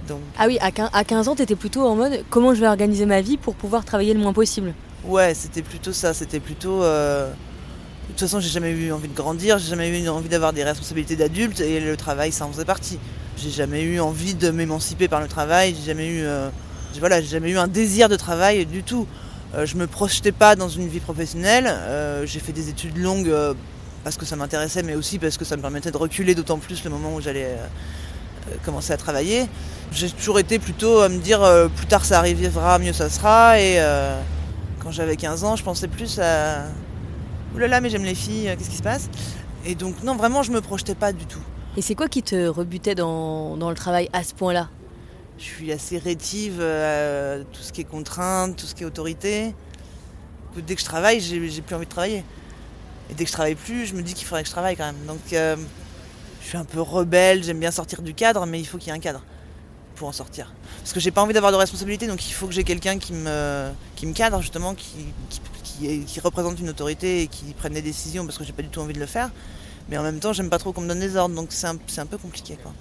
Donc... 0.08 0.20
Ah 0.38 0.48
oui, 0.48 0.58
à 0.60 1.03
15 1.03 1.27
ans, 1.29 1.36
tu 1.36 1.41
étais 1.41 1.56
plutôt 1.56 1.86
en 1.86 1.96
mode 1.96 2.25
comment 2.29 2.53
je 2.53 2.60
vais 2.60 2.68
organiser 2.68 3.06
ma 3.06 3.22
vie 3.22 3.38
pour 3.38 3.56
pouvoir 3.56 3.86
travailler 3.86 4.13
le 4.13 4.20
moins 4.20 4.34
possible? 4.34 4.74
Ouais, 5.06 5.34
c'était 5.34 5.62
plutôt 5.62 5.94
ça. 5.94 6.13
C'était 6.13 6.39
plutôt. 6.41 6.84
Euh, 6.84 7.29
de 7.29 8.13
toute 8.13 8.20
façon, 8.20 8.39
j'ai 8.39 8.50
jamais 8.50 8.72
eu 8.72 8.91
envie 8.91 9.08
de 9.08 9.15
grandir, 9.15 9.60
j'ai 9.60 9.70
jamais 9.70 9.98
eu 9.98 10.10
envie 10.10 10.29
d'avoir 10.29 10.51
des 10.51 10.63
responsabilités 10.63 11.15
d'adulte 11.15 11.62
et 11.62 11.79
le 11.79 11.96
travail, 11.96 12.32
ça 12.32 12.46
en 12.46 12.51
faisait 12.51 12.65
partie. 12.65 13.00
J'ai 13.38 13.51
jamais 13.51 13.84
eu 13.84 14.00
envie 14.00 14.34
de 14.34 14.50
m'émanciper 14.50 15.08
par 15.08 15.22
le 15.22 15.27
travail, 15.27 15.75
j'ai 15.79 15.86
jamais 15.86 16.08
eu. 16.08 16.24
Euh, 16.24 16.50
voilà, 17.00 17.22
j'ai 17.22 17.27
jamais 17.27 17.51
eu 17.51 17.58
un 17.58 17.68
désir 17.68 18.10
de 18.10 18.18
travail 18.18 18.65
du 18.65 18.84
tout. 18.84 19.08
Euh, 19.56 19.65
je 19.65 19.77
me 19.77 19.88
projetais 19.88 20.32
pas 20.32 20.56
dans 20.56 20.68
une 20.68 20.88
vie 20.88 21.00
professionnelle. 21.00 21.74
j'ai 22.25 22.39
fait 22.39 22.51
des 22.51 22.68
études 22.68 22.98
longues 22.98 23.34
parce 24.03 24.18
que 24.18 24.25
ça 24.25 24.36
m'intéressait, 24.36 24.84
mais 24.84 24.96
aussi 24.96 25.20
parce 25.20 25.38
que 25.38 25.46
ça 25.46 25.58
me 25.58 25.62
permettait 25.62 25.91
de 25.91 25.98
reculer 25.98 26.36
d'autant 26.36 26.58
plus 26.58 26.84
le 26.84 26.89
moment 26.89 27.15
où 27.15 27.22
j'allais 27.22 27.46
euh, 27.46 27.58
euh, 28.50 28.56
commencer 28.63 28.94
à 28.94 28.98
travailler. 28.98 29.48
J'ai 29.91 30.10
toujours 30.10 30.39
été 30.39 30.60
plutôt 30.60 31.00
à 31.00 31.10
me 31.10 31.18
dire 31.18 31.44
euh, 31.44 31.68
plus 31.68 31.88
tard 31.88 32.06
ça 32.06 32.20
arrivera, 32.20 32.79
mieux 32.79 32.94
ça 32.94 33.10
sera. 33.10 33.60
Et 33.60 33.79
quand 34.79 34.91
j'avais 34.91 35.15
15 35.15 35.44
ans, 35.44 35.56
je 35.56 35.63
pensais 35.63 35.88
plus 35.88 36.20
à 36.20 36.65
oulala, 37.53 37.68
là 37.68 37.68
là, 37.68 37.82
mais 37.82 37.89
j'aime 37.89 38.06
les 38.06 38.15
filles, 38.15 38.53
qu'est-ce 38.58 38.70
qui 38.70 38.77
se 38.77 38.84
passe? 38.84 39.10
Et 39.65 39.75
donc, 39.75 40.03
non, 40.03 40.15
vraiment, 40.15 40.44
je 40.44 40.51
me 40.51 40.62
projetais 40.62 40.96
pas 40.96 41.12
du 41.12 41.25
tout. 41.25 41.41
Et 41.75 41.82
c'est 41.82 41.96
quoi 41.96 42.08
qui 42.08 42.24
te 42.24 42.48
rebutait 42.48 42.96
dans, 42.96 43.58
dans 43.58 43.70
le 43.70 43.75
travail 43.75 44.10
à 44.13 44.24
ce 44.24 44.34
point-là? 44.34 44.70
Je 45.38 45.44
suis 45.44 45.72
assez 45.72 45.98
rétive 45.98 46.62
à 46.62 47.39
tout 47.51 47.62
ce 47.62 47.74
qui 47.74 47.82
est 47.82 47.86
contrainte, 47.86 48.56
tout 48.56 48.65
ce 48.65 48.75
qui 48.75 48.84
est 48.84 48.86
autorité. 48.86 49.53
Dès 50.56 50.75
que 50.75 50.82
je 50.82 50.86
travaille, 50.86 51.20
j'ai 51.20 51.62
plus 51.62 51.75
envie 51.75 51.86
de 51.86 51.89
travailler. 51.89 52.24
Et 53.10 53.13
dès 53.13 53.24
que 53.24 53.30
je 53.30 53.34
travaille 53.34 53.56
plus, 53.56 53.86
je 53.86 53.96
me 53.96 54.01
dis 54.01 54.13
qu'il 54.13 54.28
faudrait 54.28 54.44
que 54.44 54.48
je 54.48 54.54
travaille 54.54 54.75
quand 54.75 54.86
même. 54.86 55.06
Donc 55.08 55.34
euh, 55.34 55.56
je 56.42 56.48
suis 56.48 56.58
un 56.58 56.66
peu 56.66 56.82
rebelle, 56.82 57.44
j'aime 57.44 57.60
bien 57.60 57.72
sortir 57.72 58.01
du 58.01 58.13
cadre, 58.13 58.46
mais 58.46 58.60
il 58.60 58.66
faut 58.66 58.78
qu'il 58.78 58.88
y 58.88 58.92
ait 58.92 58.98
un 58.98 59.01
cadre 59.01 59.24
pour 59.96 60.08
en 60.08 60.12
sortir. 60.12 60.54
Parce 60.80 60.94
que 60.94 61.00
j'ai 61.00 61.12
pas 61.12 61.22
envie 61.22 61.34
d'avoir 61.34 61.51
de 61.51 61.58
responsabilité, 61.58 62.08
donc 62.08 62.28
il 62.28 62.34
faut 62.34 62.48
que 62.48 62.54
j'ai 62.54 62.63
quelqu'un 62.63 62.98
qui 62.98 63.13
me, 63.13 63.70
qui 63.96 64.08
me 64.08 64.13
cadre 64.13 64.42
justement, 64.42 64.74
qui, 64.74 65.08
qui, 66.06 66.20
représente 66.20 66.60
une 66.60 66.70
autorité 66.70 67.22
et 67.22 67.28
qui 67.28 67.54
prenne 67.54 67.74
des 67.74 67.82
décisions 67.82 68.25
parce 68.25 68.38
que 68.38 68.44
j'ai 68.44 68.54
pas 68.54 68.63
du 68.63 68.70
tout 68.70 68.80
envie 68.80 68.94
de 68.94 69.00
le 69.00 69.06
faire. 69.06 69.30
Mais 69.89 69.98
en 69.98 70.04
même 70.04 70.20
temps, 70.20 70.34
j'aime 70.34 70.50
pas 70.50 70.60
trop 70.60 70.72
qu'on 70.72 70.82
me 70.82 70.88
donne 70.88 71.00
des 71.00 71.16
ordres, 71.16 71.36
donc 71.36 71.48
c'est 71.51 71.68
un, 71.68 72.06
peu 72.06 72.18
compliqué. 72.18 72.58
Quoi. 72.62 72.74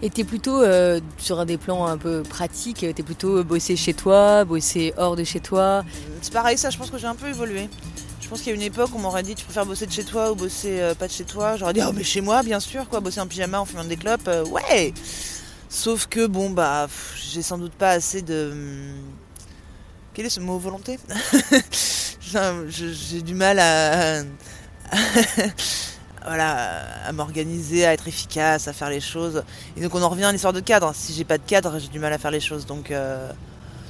Et 0.00 0.10
t'es 0.10 0.24
plutôt 0.24 0.62
euh, 0.62 1.00
sur 1.18 1.44
des 1.44 1.58
plans 1.58 1.86
un 1.86 1.98
peu 1.98 2.22
pratiques, 2.22 2.86
t'es 2.94 3.02
plutôt 3.02 3.42
bosser 3.44 3.76
chez 3.76 3.94
toi, 3.94 4.44
bosser 4.44 4.94
hors 4.96 5.16
de 5.16 5.24
chez 5.24 5.40
toi? 5.40 5.84
C'est 6.22 6.32
pareil, 6.32 6.56
ça, 6.56 6.70
je 6.70 6.78
pense 6.78 6.90
que 6.90 6.98
j'ai 6.98 7.06
un 7.06 7.16
peu 7.16 7.28
évolué. 7.28 7.68
Je 8.28 8.30
pense 8.34 8.42
qu'il 8.42 8.50
y 8.50 8.52
a 8.52 8.56
une 8.56 8.60
époque 8.60 8.90
où 8.92 8.98
on 8.98 9.00
m'aurait 9.00 9.22
dit 9.22 9.34
tu 9.34 9.46
préfères 9.46 9.64
bosser 9.64 9.86
de 9.86 9.90
chez 9.90 10.04
toi 10.04 10.30
ou 10.30 10.34
bosser 10.34 10.82
euh, 10.82 10.94
pas 10.94 11.06
de 11.06 11.12
chez 11.12 11.24
toi? 11.24 11.56
J'aurais 11.56 11.72
dit 11.72 11.80
oh 11.82 11.92
mais 11.94 12.04
chez 12.04 12.20
moi 12.20 12.42
bien 12.42 12.60
sûr 12.60 12.86
quoi, 12.86 13.00
bosser 13.00 13.20
en 13.20 13.26
pyjama 13.26 13.58
en 13.58 13.64
fumant 13.64 13.84
des 13.84 13.96
clopes, 13.96 14.28
euh, 14.28 14.44
ouais. 14.44 14.92
Sauf 15.70 16.08
que 16.08 16.26
bon 16.26 16.50
bah 16.50 16.88
j'ai 17.16 17.40
sans 17.40 17.56
doute 17.56 17.72
pas 17.72 17.92
assez 17.92 18.20
de 18.20 18.50
hum, 18.52 18.92
quel 20.12 20.26
est 20.26 20.28
ce 20.28 20.40
mot 20.40 20.58
volonté? 20.58 20.98
J'ai 22.20 23.22
du 23.22 23.32
mal 23.32 23.58
à, 23.60 24.20
voilà 26.22 27.06
à 27.06 27.12
m'organiser, 27.12 27.86
à 27.86 27.94
être 27.94 28.08
efficace, 28.08 28.68
à 28.68 28.74
faire 28.74 28.90
les 28.90 29.00
choses. 29.00 29.42
Et 29.74 29.80
donc 29.80 29.94
on 29.94 30.02
en 30.02 30.08
revient 30.10 30.24
à 30.24 30.32
l'histoire 30.32 30.52
de 30.52 30.60
cadre. 30.60 30.92
Si 30.94 31.14
j'ai 31.14 31.24
pas 31.24 31.38
de 31.38 31.44
cadre, 31.46 31.78
j'ai 31.78 31.88
du 31.88 31.98
mal 31.98 32.12
à 32.12 32.18
faire 32.18 32.30
les 32.30 32.40
choses. 32.40 32.66
Donc 32.66 32.90
euh, 32.90 33.32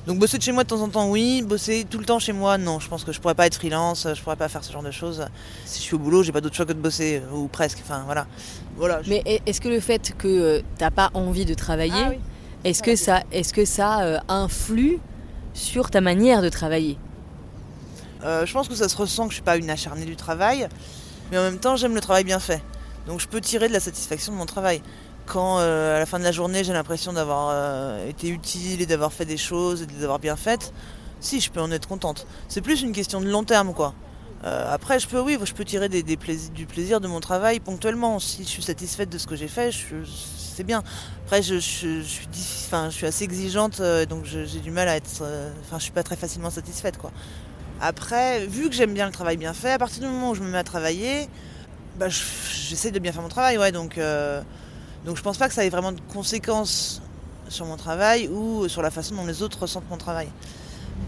donc 0.08 0.18
bosser 0.18 0.38
de 0.38 0.42
chez 0.42 0.52
moi 0.52 0.64
de 0.64 0.68
temps 0.70 0.80
en 0.80 0.88
temps, 0.88 1.10
oui. 1.10 1.42
Bosser 1.42 1.84
tout 1.88 1.98
le 1.98 2.06
temps 2.06 2.18
chez 2.18 2.32
moi, 2.32 2.56
non. 2.56 2.80
Je 2.80 2.88
pense 2.88 3.04
que 3.04 3.12
je 3.12 3.20
pourrais 3.20 3.34
pas 3.34 3.46
être 3.46 3.56
freelance, 3.56 4.08
je 4.14 4.22
pourrais 4.22 4.36
pas 4.36 4.48
faire 4.48 4.64
ce 4.64 4.72
genre 4.72 4.82
de 4.82 4.90
choses. 4.90 5.26
Si 5.66 5.80
je 5.80 5.82
suis 5.82 5.94
au 5.96 5.98
boulot, 5.98 6.22
j'ai 6.22 6.32
pas 6.32 6.40
d'autre 6.40 6.56
choix 6.56 6.64
que 6.64 6.72
de 6.72 6.80
bosser, 6.80 7.20
ou 7.30 7.46
presque. 7.46 7.80
Enfin 7.82 8.04
voilà. 8.06 8.26
voilà 8.78 9.02
Mais 9.06 9.22
est-ce 9.44 9.60
que 9.60 9.68
le 9.68 9.80
fait 9.80 10.14
que 10.16 10.26
euh, 10.26 10.62
t'as 10.78 10.90
pas 10.90 11.10
envie 11.12 11.44
de 11.44 11.52
travailler, 11.52 11.92
ah 11.94 12.12
est-ce 12.64 12.82
que 12.82 12.96
ça, 12.96 13.22
est-ce 13.32 13.52
que 13.52 13.66
ça 13.66 14.00
euh, 14.00 14.18
influe 14.28 14.98
sur 15.52 15.90
ta 15.90 16.00
manière 16.00 16.40
de 16.40 16.48
travailler? 16.48 16.96
Euh, 18.24 18.46
Je 18.46 18.52
pense 18.54 18.66
que 18.66 18.74
ça 18.74 18.88
se 18.88 18.96
ressent 18.96 19.24
que 19.24 19.32
je 19.32 19.34
suis 19.34 19.44
pas 19.44 19.58
une 19.58 19.68
acharnée 19.68 20.06
du 20.06 20.16
travail, 20.16 20.70
mais 21.30 21.36
en 21.36 21.42
même 21.42 21.58
temps 21.58 21.76
j'aime 21.76 21.94
le 21.94 22.00
travail 22.00 22.24
bien 22.24 22.40
fait. 22.40 22.62
Donc 23.06 23.20
je 23.20 23.28
peux 23.28 23.42
tirer 23.42 23.68
de 23.68 23.74
la 23.74 23.80
satisfaction 23.80 24.32
de 24.32 24.38
mon 24.38 24.46
travail 24.46 24.80
quand 25.28 25.58
euh, 25.58 25.97
à 25.97 25.99
la 25.99 26.06
fin 26.06 26.18
de 26.18 26.25
la 26.25 26.32
journée 26.32 26.64
j'ai 26.64 26.73
l'impression 26.73 27.12
d'avoir 27.12 27.50
euh, 27.52 28.08
été 28.08 28.28
utile 28.28 28.80
et 28.80 28.87
d'avoir 28.87 29.12
fait 29.12 29.25
des 29.25 29.37
choses 29.37 29.82
et 29.82 29.87
de 29.87 29.92
les 29.92 30.02
avoir 30.02 30.18
bien 30.18 30.37
faites, 30.37 30.73
si 31.20 31.40
je 31.40 31.50
peux 31.50 31.61
en 31.61 31.70
être 31.70 31.87
contente. 31.87 32.26
C'est 32.49 32.62
plus 32.62 32.82
une 32.82 32.92
question 32.92 33.20
de 33.20 33.28
long 33.28 33.44
terme 33.44 33.75
quoi. 33.75 33.94
Euh, 34.44 34.73
après 34.73 34.99
je 34.99 35.06
peux 35.06 35.20
oui, 35.20 35.38
je 35.44 35.52
peux 35.52 35.64
tirer 35.64 35.88
du 35.88 36.66
plaisir 36.66 37.00
de 37.00 37.08
mon 37.08 37.20
travail 37.20 37.61
ponctuellement. 37.61 38.18
Si 38.18 38.44
je 38.44 38.49
suis 38.49 38.62
satisfaite 38.62 39.11
de 39.11 39.18
ce 39.18 39.26
que 39.26 39.37
j'ai 39.37 39.49
fait, 39.49 39.70
c'est 40.06 40.64
bien. 40.64 40.82
Après 41.26 41.42
je, 41.42 41.56
suis, 41.56 42.02
je 42.02 42.90
suis 42.90 43.06
assez 43.06 43.25
exigeante 43.25 43.80
donc 44.08 44.25
j'ai 44.25 44.61
du 44.61 44.70
mal 44.70 44.88
à 44.88 44.97
être. 44.97 45.23
Enfin 45.61 45.78
je 45.78 45.85
suis 45.85 45.92
pas 45.92 46.02
très 46.02 46.16
facilement 46.16 46.50
satisfaite 46.50 46.99
quoi. 46.99 47.12
Après, 47.80 48.44
vu 48.47 48.68
que 48.68 48.75
j'aime 48.75 48.92
bien 48.92 49.06
le 49.06 49.12
travail 49.12 49.37
bien 49.37 49.54
fait, 49.54 49.70
à 49.70 49.78
partir 49.78 50.02
du 50.02 50.08
moment 50.08 50.30
où 50.30 50.35
je 50.35 50.42
me 50.42 50.50
mets 50.50 50.58
à 50.58 50.64
travailler, 50.64 51.28
bah, 51.97 52.08
j'essaie 52.08 52.90
de 52.90 52.99
bien 52.99 53.12
faire 53.12 53.23
mon 53.23 53.28
travail, 53.28 53.56
ouais, 53.56 53.70
donc 53.70 54.00
donc 55.04 55.16
je 55.16 55.22
pense 55.22 55.38
pas 55.38 55.48
que 55.48 55.54
ça 55.54 55.64
ait 55.64 55.70
vraiment 55.70 55.92
de 55.92 56.00
conséquences 56.12 57.02
sur 57.48 57.66
mon 57.66 57.76
travail 57.76 58.28
ou 58.28 58.68
sur 58.68 58.82
la 58.82 58.90
façon 58.90 59.14
dont 59.14 59.26
les 59.26 59.42
autres 59.42 59.60
ressentent 59.60 59.88
mon 59.90 59.96
travail. 59.96 60.28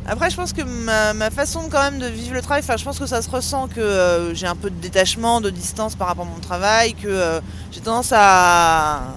Après, 0.06 0.30
je 0.30 0.37
pense 0.37 0.52
que 0.52 0.62
ma, 0.62 1.30
façon 1.30 1.68
quand 1.70 1.82
même 1.82 1.99
de 1.99 2.06
vivre 2.06 2.35
le 2.35 2.42
travail, 2.42 2.62
je 2.62 2.85
pense 2.85 2.99
que 2.99 3.06
ça 3.06 3.23
se 3.23 3.30
ressent 3.30 3.68
que 3.68 3.80
euh, 3.80 4.35
j'ai 4.35 4.47
un 4.47 4.56
peu 4.56 4.70
de 4.70 4.80
détachement, 4.80 5.40
de 5.40 5.50
distance 5.50 5.94
par 5.94 6.09
rapport 6.09 6.26
à 6.26 6.28
mon 6.28 6.40
travail, 6.40 6.94
que 6.94 7.06
euh, 7.06 7.40
j'ai 7.70 7.80
tendance 7.80 8.12
à, 8.14 9.14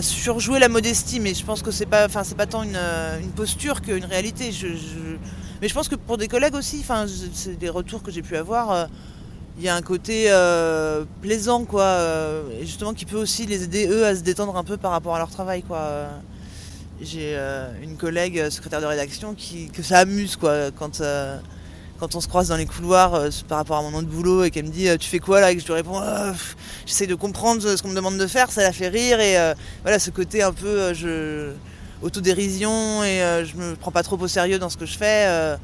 surjouer 0.00 0.60
la 0.60 0.68
modestie, 0.68 1.18
mais 1.18 1.34
je 1.34 1.44
pense 1.44 1.60
que 1.60 1.72
c'est 1.72 1.86
pas, 1.86 2.08
c'est 2.08 2.36
pas 2.36 2.46
tant 2.46 2.62
une, 2.62 2.78
posture 3.34 3.82
qu'une 3.82 4.04
réalité. 4.04 4.50
Mais 5.60 5.68
je 5.68 5.74
pense 5.74 5.88
que 5.88 5.96
pour 5.96 6.18
des 6.18 6.28
collègues 6.28 6.54
aussi, 6.54 6.84
c'est 7.34 7.58
des 7.58 7.68
retours 7.68 8.02
que 8.02 8.12
j'ai 8.12 8.22
pu 8.22 8.36
avoir. 8.36 8.70
Euh, 8.70 8.86
il 9.58 9.64
y 9.64 9.68
a 9.68 9.74
un 9.74 9.82
côté 9.82 10.26
euh, 10.28 11.04
plaisant 11.20 11.64
quoi 11.64 11.82
euh, 11.82 12.42
justement 12.62 12.94
qui 12.94 13.04
peut 13.04 13.18
aussi 13.18 13.46
les 13.46 13.64
aider 13.64 13.86
eux 13.86 14.06
à 14.06 14.14
se 14.16 14.22
détendre 14.22 14.56
un 14.56 14.64
peu 14.64 14.76
par 14.76 14.90
rapport 14.90 15.14
à 15.14 15.18
leur 15.18 15.30
travail 15.30 15.62
quoi. 15.62 16.08
J'ai 17.00 17.34
euh, 17.34 17.68
une 17.82 17.96
collègue 17.96 18.48
secrétaire 18.48 18.80
de 18.80 18.86
rédaction 18.86 19.34
qui 19.34 19.68
que 19.68 19.82
ça 19.82 19.98
amuse 19.98 20.36
quoi 20.36 20.70
quand 20.70 21.02
quand 21.98 22.14
on 22.16 22.20
se 22.20 22.28
croise 22.28 22.48
dans 22.48 22.56
les 22.56 22.66
couloirs 22.66 23.28
par 23.46 23.58
rapport 23.58 23.76
à 23.76 23.82
mon 23.82 23.90
nom 23.90 24.02
de 24.02 24.06
boulot 24.06 24.44
et 24.44 24.50
qu'elle 24.50 24.64
me 24.64 24.70
dit 24.70 24.88
tu 24.98 25.08
fais 25.08 25.18
quoi 25.18 25.40
là? 25.40 25.52
Et 25.52 25.56
que 25.56 25.62
je 25.62 25.66
lui 25.66 25.74
réponds 25.74 26.00
j'essaie 26.86 27.06
de 27.06 27.14
comprendre 27.14 27.60
ce 27.62 27.82
qu'on 27.82 27.88
me 27.88 27.94
demande 27.94 28.18
de 28.18 28.26
faire 28.26 28.50
ça 28.50 28.62
la 28.62 28.72
fait 28.72 28.88
rire 28.88 29.20
et 29.20 29.36
voilà 29.82 29.98
ce 29.98 30.10
côté 30.10 30.42
un 30.42 30.52
peu 30.52 30.94
je 30.94 31.52
autodérision 32.02 33.04
et 33.04 33.44
je 33.44 33.56
me 33.56 33.74
prends 33.74 33.92
pas 33.92 34.02
trop 34.02 34.16
au 34.16 34.28
sérieux 34.28 34.58
dans 34.58 34.70
ce 34.70 34.76
que 34.76 34.86
je 34.86 34.96
fais 34.96 35.56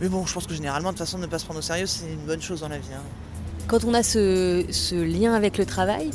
mais 0.00 0.08
bon, 0.08 0.26
je 0.26 0.32
pense 0.32 0.46
que 0.46 0.54
généralement, 0.54 0.92
de 0.92 0.98
toute 0.98 1.06
façon, 1.06 1.18
ne 1.18 1.26
pas 1.26 1.38
se 1.38 1.44
prendre 1.44 1.60
au 1.60 1.62
sérieux, 1.62 1.86
c'est 1.86 2.06
une 2.06 2.26
bonne 2.26 2.42
chose 2.42 2.60
dans 2.60 2.68
la 2.68 2.78
vie. 2.78 2.94
Hein. 2.94 3.02
Quand 3.66 3.84
on 3.84 3.94
a 3.94 4.02
ce, 4.02 4.94
lien 4.94 5.34
avec 5.34 5.58
le 5.58 5.66
travail, 5.66 6.10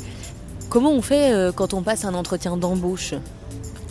comment 0.68 0.92
on 0.92 1.02
fait 1.02 1.32
euh, 1.32 1.52
quand 1.52 1.74
on 1.74 1.82
passe 1.82 2.04
un 2.04 2.14
entretien 2.14 2.56
d'embauche? 2.56 3.14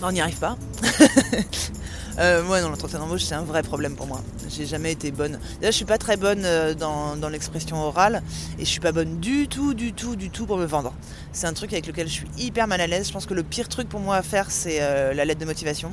On 0.01 0.11
n'y 0.11 0.21
arrive 0.21 0.37
pas. 0.37 0.57
euh, 2.19 2.43
moi, 2.43 2.61
dans 2.61 2.69
l'entretien 2.69 2.99
d'embauche, 2.99 3.23
c'est 3.23 3.35
un 3.35 3.43
vrai 3.43 3.63
problème 3.63 3.95
pour 3.95 4.07
moi. 4.07 4.21
J'ai 4.49 4.65
jamais 4.65 4.91
été 4.91 5.11
bonne. 5.11 5.39
Déjà, 5.59 5.71
je 5.71 5.75
suis 5.75 5.85
pas 5.85 5.97
très 5.97 6.17
bonne 6.17 6.43
euh, 6.43 6.73
dans, 6.73 7.29
l'expression 7.29 7.81
orale 7.81 8.21
et 8.59 8.65
je 8.65 8.69
suis 8.69 8.79
pas 8.79 8.91
bonne 8.91 9.19
du 9.19 9.47
tout, 9.47 9.73
du 9.73 9.93
tout, 9.93 10.15
du 10.15 10.29
tout 10.29 10.45
pour 10.45 10.57
me 10.57 10.65
vendre. 10.65 10.93
C'est 11.31 11.47
un 11.47 11.53
truc 11.53 11.73
avec 11.73 11.87
lequel 11.87 12.07
je 12.07 12.13
suis 12.13 12.27
hyper 12.37 12.67
mal 12.67 12.81
à 12.81 12.87
l'aise. 12.87 13.07
Je 13.07 13.13
pense 13.13 13.25
que 13.25 13.33
le 13.33 13.43
pire 13.43 13.69
truc 13.69 13.89
pour 13.89 13.99
moi 13.99 14.17
à 14.17 14.21
faire, 14.21 14.51
c'est 14.51 14.79
euh, 14.81 15.13
la 15.13 15.25
lettre 15.25 15.39
de 15.39 15.45
motivation 15.45 15.91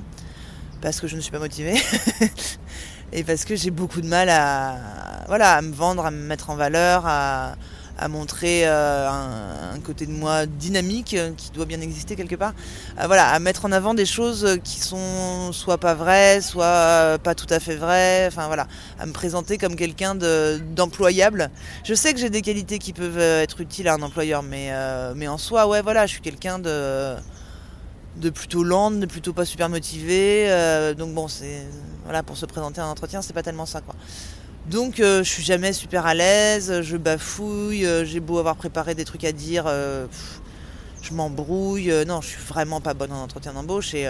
parce 0.80 1.00
que 1.00 1.06
je 1.06 1.16
ne 1.16 1.20
suis 1.20 1.30
pas 1.30 1.38
motivée. 1.38 1.80
et 3.12 3.24
parce 3.24 3.44
que 3.44 3.56
j'ai 3.56 3.70
beaucoup 3.70 4.00
de 4.00 4.06
mal 4.06 4.28
à, 4.28 4.76
voilà, 5.28 5.54
à 5.54 5.62
me 5.62 5.72
vendre, 5.72 6.04
à 6.04 6.10
me 6.10 6.22
mettre 6.26 6.50
en 6.50 6.56
valeur, 6.56 7.04
à, 7.06 7.56
à 7.98 8.08
montrer 8.08 8.62
euh, 8.64 9.08
un, 9.08 9.78
côté 9.80 10.06
de 10.06 10.12
moi 10.12 10.46
dynamique 10.46 11.14
euh, 11.14 11.32
qui 11.36 11.50
doit 11.50 11.66
bien 11.66 11.80
exister 11.80 12.16
quelque 12.16 12.34
part. 12.34 12.54
Euh, 12.98 13.06
voilà, 13.06 13.28
à 13.30 13.38
mettre 13.38 13.64
en 13.64 13.72
avant 13.72 13.94
des 13.94 14.06
choses 14.06 14.58
qui 14.64 14.80
sont 14.80 15.52
soit 15.52 15.78
pas 15.78 15.94
vraies, 15.94 16.40
soit 16.40 17.18
pas 17.22 17.34
tout 17.34 17.46
à 17.50 17.60
fait 17.60 17.76
vraies. 17.76 18.26
Enfin 18.26 18.46
voilà, 18.46 18.66
à 18.98 19.06
me 19.06 19.12
présenter 19.12 19.58
comme 19.58 19.76
quelqu'un 19.76 20.14
d'employable. 20.14 21.50
je 21.84 21.94
sais 21.94 22.12
que 22.12 22.20
j'ai 22.20 22.30
des 22.30 22.42
qualités 22.42 22.78
qui 22.78 22.92
peuvent 22.92 23.18
être 23.18 23.60
utiles 23.60 23.88
à 23.88 23.94
un 23.94 24.02
employeur, 24.02 24.42
mais, 24.42 24.70
mais 25.14 25.28
en 25.28 25.38
soi, 25.38 25.66
ouais, 25.66 25.82
voilà, 25.82 26.06
je 26.06 26.12
suis 26.12 26.22
quelqu'un 26.22 26.58
de 26.58 27.14
de 28.16 28.28
plutôt 28.28 28.62
lente, 28.62 29.00
de 29.00 29.06
plutôt 29.06 29.32
pas 29.32 29.46
super 29.46 29.68
motivé. 29.68 30.48
donc 30.98 31.14
bon, 31.14 31.28
c'est 31.28 31.62
voilà, 32.04 32.22
pour 32.22 32.36
se 32.36 32.46
présenter 32.46 32.80
à 32.80 32.84
un 32.84 32.90
entretien, 32.90 33.22
c'est 33.22 33.32
pas 33.32 33.42
tellement 33.42 33.66
ça, 33.66 33.80
quoi. 33.80 33.94
Donc 34.66 35.00
euh, 35.00 35.24
je 35.24 35.28
suis 35.28 35.42
jamais 35.42 35.72
super 35.72 36.06
à 36.06 36.14
l'aise, 36.14 36.82
je 36.82 36.96
bafouille, 36.96 37.84
euh, 37.84 38.04
j'ai 38.04 38.20
beau 38.20 38.38
avoir 38.38 38.54
préparé 38.54 38.94
des 38.94 39.04
trucs 39.04 39.24
à 39.24 39.32
dire, 39.32 39.64
euh, 39.66 40.06
je 41.02 41.12
m'embrouille. 41.14 41.92
non, 42.06 42.20
je 42.20 42.28
suis 42.28 42.42
vraiment 42.42 42.80
pas 42.80 42.94
bonne 42.94 43.12
en 43.12 43.22
entretien 43.22 43.52
d'embauche 43.52 43.94
et 43.94 44.08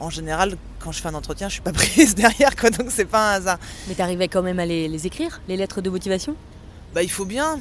en 0.00 0.10
général, 0.10 0.56
quand 0.80 0.92
je 0.92 1.00
fais 1.00 1.08
un 1.08 1.14
entretien, 1.14 1.48
je 1.48 1.54
suis 1.54 1.62
pas 1.62 1.72
prise 1.72 2.14
derrière, 2.14 2.56
quoi, 2.56 2.70
donc 2.70 2.88
c'est 2.90 3.04
pas 3.04 3.32
un 3.32 3.34
hasard. 3.36 3.58
Mais 3.86 3.94
t'arrivais 3.94 4.28
quand 4.28 4.42
même 4.42 4.58
à 4.58 4.66
les, 4.66 5.06
écrire, 5.06 5.40
les 5.48 5.56
lettres 5.56 5.80
de 5.80 5.90
motivation? 5.90 6.34
Bah 6.94 7.02
il 7.02 7.10
faut 7.10 7.24
bien. 7.24 7.60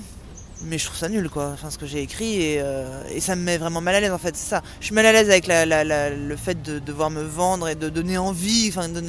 Mais 0.62 0.78
je 0.78 0.86
trouve 0.86 0.98
ça 0.98 1.10
nul 1.10 1.30
quoi, 1.30 1.52
enfin 1.54 1.70
ce 1.70 1.78
que 1.78 1.86
j'ai 1.86 2.02
écrit 2.02 2.42
et, 2.42 2.58
euh, 2.60 3.04
et, 3.12 3.22
ça 3.22 3.36
me 3.36 3.42
met 3.42 3.58
vraiment 3.58 3.82
mal 3.82 3.96
à 3.96 4.00
l'aise 4.00 4.12
en 4.12 4.18
fait, 4.18 4.36
c'est 4.36 4.50
ça. 4.50 4.62
Je 4.80 4.86
suis 4.86 4.96
mal 4.96 5.06
à 5.06 5.12
l'aise 5.12 5.30
avec 5.30 5.48
le 5.48 6.36
fait 6.36 6.62
de 6.62 6.80
devoir 6.80 7.10
me 7.10 7.24
vendre 7.24 7.68
et 7.68 7.76
de 7.76 7.90
donner 7.90 8.18
envie, 8.18 8.68
enfin 8.70 8.90
de 8.90 9.02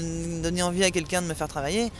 donner 0.42 0.62
envie 0.62 0.84
à 0.84 0.90
quelqu'un 0.90 1.22
de 1.22 1.26
me 1.26 1.34
faire 1.34 1.48
travailler. 1.48 1.90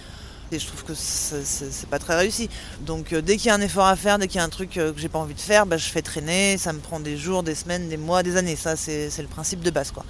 Et 0.50 0.58
je 0.58 0.66
trouve 0.66 0.82
que 0.82 0.94
c'est 0.94 1.88
pas 1.90 1.98
très 1.98 2.16
réussi. 2.16 2.48
Donc 2.80 3.12
euh, 3.12 3.20
dès 3.20 3.36
qu'il 3.36 3.48
y 3.48 3.50
a 3.50 3.54
un 3.54 3.60
effort 3.60 3.86
à 3.86 3.96
faire, 3.96 4.18
dès 4.18 4.28
qu'il 4.28 4.38
y 4.38 4.40
a 4.40 4.44
un 4.44 4.48
truc 4.48 4.78
euh, 4.78 4.92
que 4.94 5.00
j'ai 5.00 5.10
pas 5.10 5.18
envie 5.18 5.34
de 5.34 5.40
faire, 5.40 5.66
bah, 5.66 5.76
je 5.76 5.88
fais 5.88 6.00
traîner, 6.00 6.56
ça 6.56 6.72
me 6.72 6.78
prend 6.78 7.00
des 7.00 7.18
jours, 7.18 7.42
des 7.42 7.54
semaines, 7.54 7.88
des 7.88 7.98
mois, 7.98 8.22
des 8.22 8.36
années. 8.36 8.56
Ça 8.56 8.74
c'est 8.76 9.10
le 9.18 9.28
principe 9.28 9.60
de 9.60 9.70
base 9.70 9.90
quoi. 9.90 10.04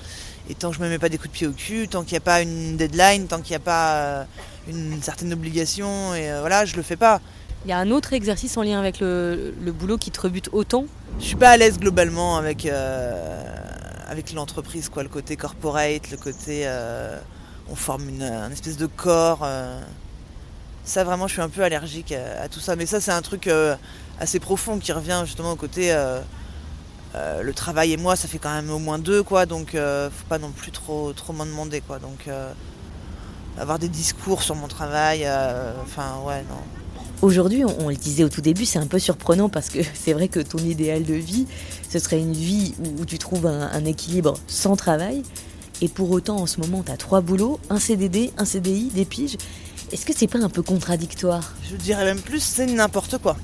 Et 0.49 0.55
tant 0.55 0.71
que 0.71 0.77
je 0.77 0.81
me 0.81 0.89
mets 0.89 0.99
pas 0.99 1.09
des 1.09 1.19
coups 1.19 1.31
de 1.31 1.35
pied 1.35 1.47
au 1.47 1.53
cul, 1.53 1.89
tant 1.89 2.05
qu'il 2.05 2.13
n'y 2.13 2.19
a 2.19 2.21
pas 2.21 2.41
une 2.41 2.77
deadline, 2.77 3.27
tant 3.27 3.41
qu'il 3.41 3.51
n'y 3.51 3.57
a 3.57 3.61
pas 3.61 3.95
euh, 3.97 4.25
une 4.69 5.03
certaine 5.03 5.33
obligation, 5.33 6.15
et 6.15 6.31
voilà, 6.41 6.65
je 6.65 6.77
le 6.77 6.83
fais 6.83 6.97
pas. 6.97 7.21
Il 7.69 7.73
y 7.73 7.75
a 7.75 7.79
un 7.79 7.91
autre 7.91 8.15
exercice 8.15 8.57
en 8.57 8.63
lien 8.63 8.79
avec 8.79 8.99
le, 8.99 9.53
boulot 9.79 9.99
qui 9.99 10.11
te 10.11 10.19
rebute 10.19 10.49
autant 10.53 10.87
Je 11.21 11.27
suis 11.27 11.37
pas 11.37 11.51
à 11.51 11.57
l'aise 11.59 11.79
globalement 11.79 12.39
avec, 12.39 12.67
avec 14.09 14.33
l'entreprise, 14.33 14.89
quoi, 14.89 15.03
le 15.03 15.11
côté 15.11 15.37
corporate, 15.37 16.11
le 16.11 16.17
côté 16.17 16.67
on 17.71 17.75
forme 17.75 18.09
une, 18.09 18.23
espèce 18.51 18.79
de 18.79 18.87
corps. 18.87 19.47
Ça, 20.89 21.05
vraiment, 21.05 21.27
je 21.27 21.35
suis 21.35 21.43
un 21.43 21.51
peu 21.51 21.63
allergique 21.63 22.13
à, 22.13 22.49
tout 22.49 22.61
ça. 22.61 22.75
Mais 22.75 22.87
ça, 22.87 22.99
c'est 22.99 23.11
un 23.11 23.21
truc 23.21 23.47
euh, 23.47 23.77
assez 24.19 24.41
profond 24.41 24.79
qui 24.79 24.91
revient 24.93 25.23
justement 25.27 25.53
au 25.53 25.57
côté. 25.57 25.93
Euh, 25.93 26.21
euh, 27.15 27.43
le 27.43 27.53
travail 27.53 27.93
et 27.93 27.99
moi, 27.99 28.17
ça 28.17 28.27
fait 28.27 28.39
quand 28.39 28.55
même 28.55 28.71
au 28.71 28.79
moins 28.79 28.99
deux, 28.99 29.23
quoi. 29.23 29.45
Donc, 29.45 29.73
faut 29.73 30.27
pas 30.31 30.39
non 30.39 30.51
plus 30.51 30.73
trop, 30.73 31.13
trop 31.13 31.35
m'en 31.35 31.45
demander, 31.45 31.83
quoi. 31.83 31.99
Donc, 31.99 32.29
avoir 33.59 33.79
des 33.79 33.89
discours 33.89 34.43
sur 34.43 34.55
mon 34.55 34.69
travail, 34.69 35.29
enfin, 35.83 36.21
ouais, 36.25 36.43
non. 36.49 36.78
Aujourd'hui, 37.21 37.65
on, 37.65 37.89
le 37.89 37.97
disait 37.97 38.23
au 38.23 38.29
tout 38.29 38.41
début, 38.41 38.65
c'est 38.65 38.79
un 38.79 38.87
peu 38.87 39.01
surprenant 39.01 39.49
parce 39.49 39.71
que 39.71 39.81
c'est 39.95 40.13
vrai 40.13 40.29
que 40.29 40.39
ton 40.39 40.59
idéal 40.59 41.03
de 41.03 41.15
vie, 41.15 41.47
ce 41.91 41.99
serait 41.99 42.21
une 42.21 42.33
vie 42.33 42.75
où, 43.01 43.05
tu 43.05 43.19
trouves 43.19 43.47
un, 43.47 43.85
équilibre 43.85 44.35
sans 44.47 44.77
travail. 44.77 45.23
Et 45.81 45.89
pour 45.89 46.11
autant, 46.11 46.37
en 46.37 46.47
ce 46.47 46.61
moment, 46.61 46.83
tu 46.85 46.93
as 46.93 46.97
trois 46.97 47.21
boulots, 47.21 47.59
un 47.71 47.81
CDD, 47.81 48.33
un 48.37 48.45
CDI, 48.45 48.91
des 48.95 49.05
piges. 49.05 49.37
Est-ce 49.91 50.07
que 50.07 50.13
c'est 50.15 50.29
pas 50.29 50.39
un 50.39 50.49
peu 50.49 50.63
contradictoire? 50.63 51.55
Je 51.69 51.77
dirais 51.77 52.05
même 52.05 52.21
plus, 52.21 52.41
c'est 52.41 52.67
n'importe 52.67 53.19
quoi. 53.19 53.37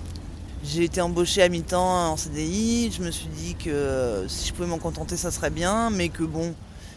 J'ai 0.64 0.85
été 0.85 1.00
embauchée 1.00 1.43
à 1.43 1.49
mi-temps 1.49 2.12
en 2.12 2.16
CDI, 2.16 2.93
je 2.97 3.02
me 3.02 3.11
suis 3.11 3.26
dit 3.26 3.54
que 3.57 4.25
si 4.28 4.49
je 4.49 4.54
pouvais 4.54 4.69
m'en 4.69 4.78
contenter, 4.78 5.16
ça 5.16 5.31
serait 5.31 5.50
bien, 5.50 5.90
mais 5.90 6.09
que 6.09 6.23
bon, 6.23 6.54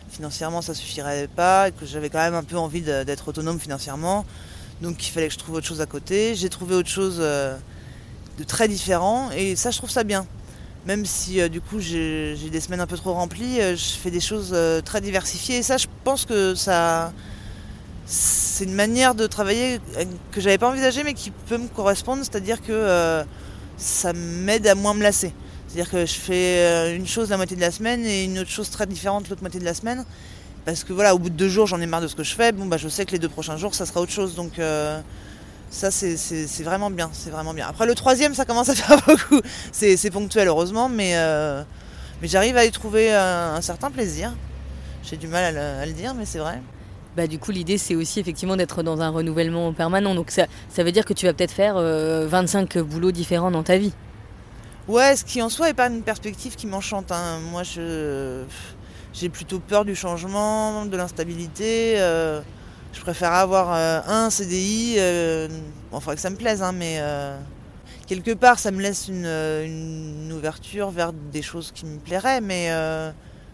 financièrement, 0.10 0.62
ça 0.62 0.74
suffirait 0.74 1.27
pas, 1.27 1.72
que 1.72 1.86
j'avais 1.86 2.10
quand 2.10 2.19
même 2.19 2.36
un 2.36 2.43
peu 2.43 2.57
envie 2.57 2.81
d'être 2.81 3.27
autonome 3.27 3.60
financièrement, 3.60 4.25
donc 4.81 5.07
il 5.07 5.12
fallait 5.12 5.27
que 5.27 5.34
je 5.34 5.39
trouve 5.39 5.55
autre 5.55 5.65
chose 5.65 5.81
à 5.81 5.86
côté. 5.86 6.36
J'ai 6.36 6.50
trouvé 6.50 6.75
autre 6.75 6.89
chose 6.89 7.17
euh, 7.19 7.57
de 8.38 8.43
très 8.43 8.67
différent, 8.67 9.31
et 9.31 9.55
ça, 9.55 9.72
je 9.72 9.77
trouve 9.77 9.89
ça 9.89 10.03
bien. 10.03 10.25
Même 10.86 11.05
si 11.05 11.41
euh, 11.41 11.50
du 11.50 11.60
coup 11.60 11.79
j'ai 11.79 12.36
des 12.51 12.62
semaines 12.62 12.79
un 12.79 12.88
peu 12.88 12.96
trop 12.96 13.13
remplies, 13.13 13.60
euh, 13.60 13.75
je 13.75 13.98
fais 13.98 14.12
des 14.12 14.19
choses 14.19 14.55
très 14.86 15.01
diversifiées, 15.01 15.57
et 15.57 15.63
ça, 15.63 15.77
je 15.77 15.88
pense 16.03 16.25
que 16.25 16.55
ça 16.55 17.12
c'est 18.05 18.63
une 18.63 18.74
manière 18.74 19.15
de 19.15 19.27
travailler 19.27 19.81
que 20.31 20.39
j'avais 20.39 20.57
pas 20.57 20.69
envisagé 20.69 21.03
mais 21.03 21.13
qui 21.13 21.31
peut 21.31 21.57
me 21.57 21.67
correspondre, 21.67 22.24
c'est-à-dire 22.24 22.62
que 22.62 23.25
ça 23.77 24.13
m'aide 24.13 24.65
à 24.65 24.75
moins 24.75 24.93
me 24.93 25.03
lasser. 25.03 25.34
C'est-à-dire 25.67 25.91
que 25.91 26.05
je 26.05 26.13
fais 26.13 26.96
une 26.96 27.05
chose 27.05 27.29
la 27.29 27.36
moitié 27.36 27.57
de 27.57 27.62
la 27.62 27.69
semaine 27.69 28.05
et 28.05 28.24
une 28.24 28.39
autre 28.39 28.50
chose 28.50 28.69
très 28.69 28.86
différente 28.86 29.27
l'autre 29.29 29.41
moitié 29.41 29.60
de 29.60 29.65
la 29.65 29.74
semaine. 29.74 30.05
Parce 30.67 30.83
que 30.83 30.91
voilà, 30.91 31.15
au 31.15 31.17
bout 31.17 31.29
de 31.29 31.36
deux 31.36 31.47
jours, 31.47 31.65
j'en 31.65 31.79
ai 31.79 31.86
marre 31.86 32.01
de 32.01 32.09
ce 32.09 32.15
que 32.17 32.24
je 32.24 32.36
fais. 32.36 32.51
Bon, 32.51 32.65
bah, 32.65 32.75
je 32.75 32.89
sais 32.89 33.05
que 33.05 33.13
les 33.13 33.19
deux 33.19 33.29
prochains 33.29 33.55
jours, 33.55 33.74
ça 33.74 33.86
sera 33.86 34.01
autre 34.01 34.12
chose. 34.12 34.36
Donc, 34.36 34.59
euh, 34.59 35.00
ça, 35.69 35.91
c'est 35.91 36.17
vraiment 36.63 36.91
bien. 36.91 37.09
C'est 37.13 37.29
vraiment 37.29 37.53
bien. 37.53 37.65
Après, 37.69 37.86
le 37.86 37.95
troisième, 37.95 38.33
ça 38.33 38.43
commence 38.43 38.67
à 38.67 38.75
faire 38.75 39.00
beaucoup. 39.07 39.39
C'est 39.71 40.12
ponctuel, 40.12 40.50
heureusement, 40.50 40.89
mais, 40.89 41.13
mais 42.21 42.27
j'arrive 42.27 42.57
à 42.57 42.65
y 42.65 42.71
trouver 42.71 43.13
un, 43.13 43.62
certain 43.62 43.89
plaisir. 43.89 44.33
J'ai 45.03 45.15
du 45.15 45.27
mal 45.29 45.55
à 45.55 45.86
le 45.86 45.93
dire, 45.93 46.13
mais 46.13 46.25
c'est 46.25 46.39
vrai. 46.39 46.62
Bah, 47.15 47.27
du 47.27 47.39
coup, 47.39 47.51
l'idée, 47.51 47.77
c'est 47.77 47.95
aussi 47.95 48.19
effectivement 48.19 48.57
d'être 48.57 48.83
dans 48.83 49.00
un 49.00 49.07
renouvellement 49.07 49.71
permanent. 49.71 50.15
Donc, 50.15 50.32
ça, 50.32 50.47
ça 50.67 50.84
veut 50.84 50.91
dire 50.91 51.06
que 51.06 51.13
tu 51.13 51.27
vas 51.27 51.34
peut-être 51.34 51.53
faire 51.53 51.75
25 51.75 52.75
euh, 52.75 52.84
boulots 52.84 53.13
différents 53.13 53.51
dans 53.51 53.63
ta 53.63 53.77
vie. 53.77 53.93
Ouais, 54.89 55.15
ce 55.15 55.23
qui 55.23 55.41
en 55.41 55.47
soi 55.47 55.67
n'est 55.67 55.73
pas 55.73 55.88
une 55.88 56.01
perspective 56.01 56.56
qui 56.56 56.67
m'enchante. 56.67 57.13
Hein. 57.13 57.39
Moi, 57.51 57.63
je, 57.63 58.43
j'ai 59.19 59.30
plutôt 59.30 59.60
peur 59.60 59.86
du 59.86 59.95
changement, 59.95 60.86
de 60.86 60.95
l'instabilité. 60.95 61.95
Euh, 61.97 62.41
je 62.93 63.01
préfère 63.01 63.34
avoir 63.34 63.73
euh, 63.73 63.99
un 64.08 64.30
CDI. 64.30 64.95
bon, 65.91 65.97
il 65.97 66.01
faudrait 66.01 66.15
que 66.15 66.21
ça 66.21 66.30
me 66.30 66.36
plaise, 66.36 66.62
hein, 66.62 66.71
mais 66.71 67.01
quelque 68.08 68.32
part, 68.32 68.60
ça 68.60 68.71
me 68.71 68.82
laisse 68.82 69.08
une, 69.08 70.32
ouverture 70.32 70.91
vers 70.91 71.13
des 71.13 71.41
choses 71.41 71.71
qui 71.73 71.86
me 71.86 71.97
plairaient, 71.99 72.41
mais, 72.41 72.69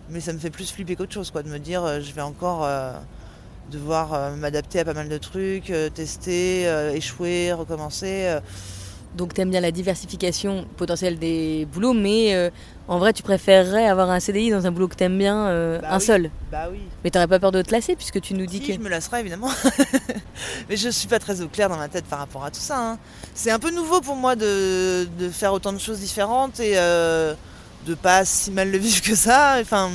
mais 0.09 0.19
ça 0.19 0.33
me 0.33 0.39
fait 0.39 0.49
plus 0.49 0.71
flipper 0.71 0.95
qu'autre 0.95 1.13
chose, 1.13 1.31
quoi, 1.31 1.43
de 1.43 1.49
me 1.49 1.59
dire 1.59 2.01
je 2.01 2.11
vais 2.11 2.21
encore 2.21 2.67
devoir 3.71 4.13
euh, 4.13 4.35
m'adapter 4.35 4.79
à 4.79 4.85
pas 4.85 4.93
mal 4.93 5.09
de 5.09 5.17
trucs, 5.17 5.69
euh, 5.69 5.89
tester, 5.89 6.67
euh, 6.67 6.93
échouer, 6.93 7.53
recommencer. 7.53 8.37
Donc 9.15 9.33
tu 9.33 9.41
aimes 9.41 9.51
bien 9.51 9.61
la 9.61 9.71
diversification 9.71 10.65
potentielle 10.77 11.19
des 11.19 11.67
boulots, 11.71 11.93
mais 11.93 12.51
en 12.87 12.97
vrai 12.97 13.13
tu 13.13 13.21
préférerais 13.23 13.85
avoir 13.85 14.09
un 14.09 14.19
CDI 14.19 14.49
dans 14.49 14.65
un 14.65 14.71
boulot 14.71 14.87
que 14.87 14.95
tu 14.95 15.03
aimes 15.03 15.17
bien, 15.17 15.45
bah 15.81 15.87
un 15.91 15.99
seul. 15.99 16.31
Bah 16.51 16.67
oui. 16.71 16.79
Mais 17.03 17.11
t'aurais 17.11 17.27
pas 17.27 17.39
peur 17.39 17.51
de 17.51 17.61
te 17.61 17.71
lasser 17.71 17.95
puisque 17.95 18.19
tu 18.21 18.33
nous 18.33 18.45
dis 18.45 18.57
si, 18.57 18.67
que... 18.67 18.73
je 18.73 18.79
me 18.79 18.89
lasserais 18.89 19.19
évidemment. 19.19 19.49
mais 20.69 20.77
je 20.77 20.89
suis 20.89 21.07
pas 21.07 21.19
très 21.19 21.41
au 21.41 21.47
clair 21.47 21.69
dans 21.69 21.77
ma 21.77 21.89
tête 21.89 22.05
par 22.05 22.19
rapport 22.19 22.43
à 22.43 22.49
tout 22.49 22.59
ça. 22.59 22.79
Hein. 22.79 22.97
C'est 23.35 23.51
un 23.51 23.59
peu 23.59 23.69
nouveau 23.69 24.01
pour 24.01 24.15
moi 24.15 24.35
de, 24.35 25.07
de, 25.19 25.29
faire 25.29 25.53
autant 25.53 25.73
de 25.73 25.79
choses 25.79 25.99
différentes 25.99 26.59
et 26.59 26.73
de 26.73 27.95
pas 28.01 28.25
si 28.25 28.49
mal 28.51 28.71
le 28.71 28.77
vivre 28.79 29.01
que 29.01 29.15
ça. 29.15 29.57
Enfin, 29.61 29.91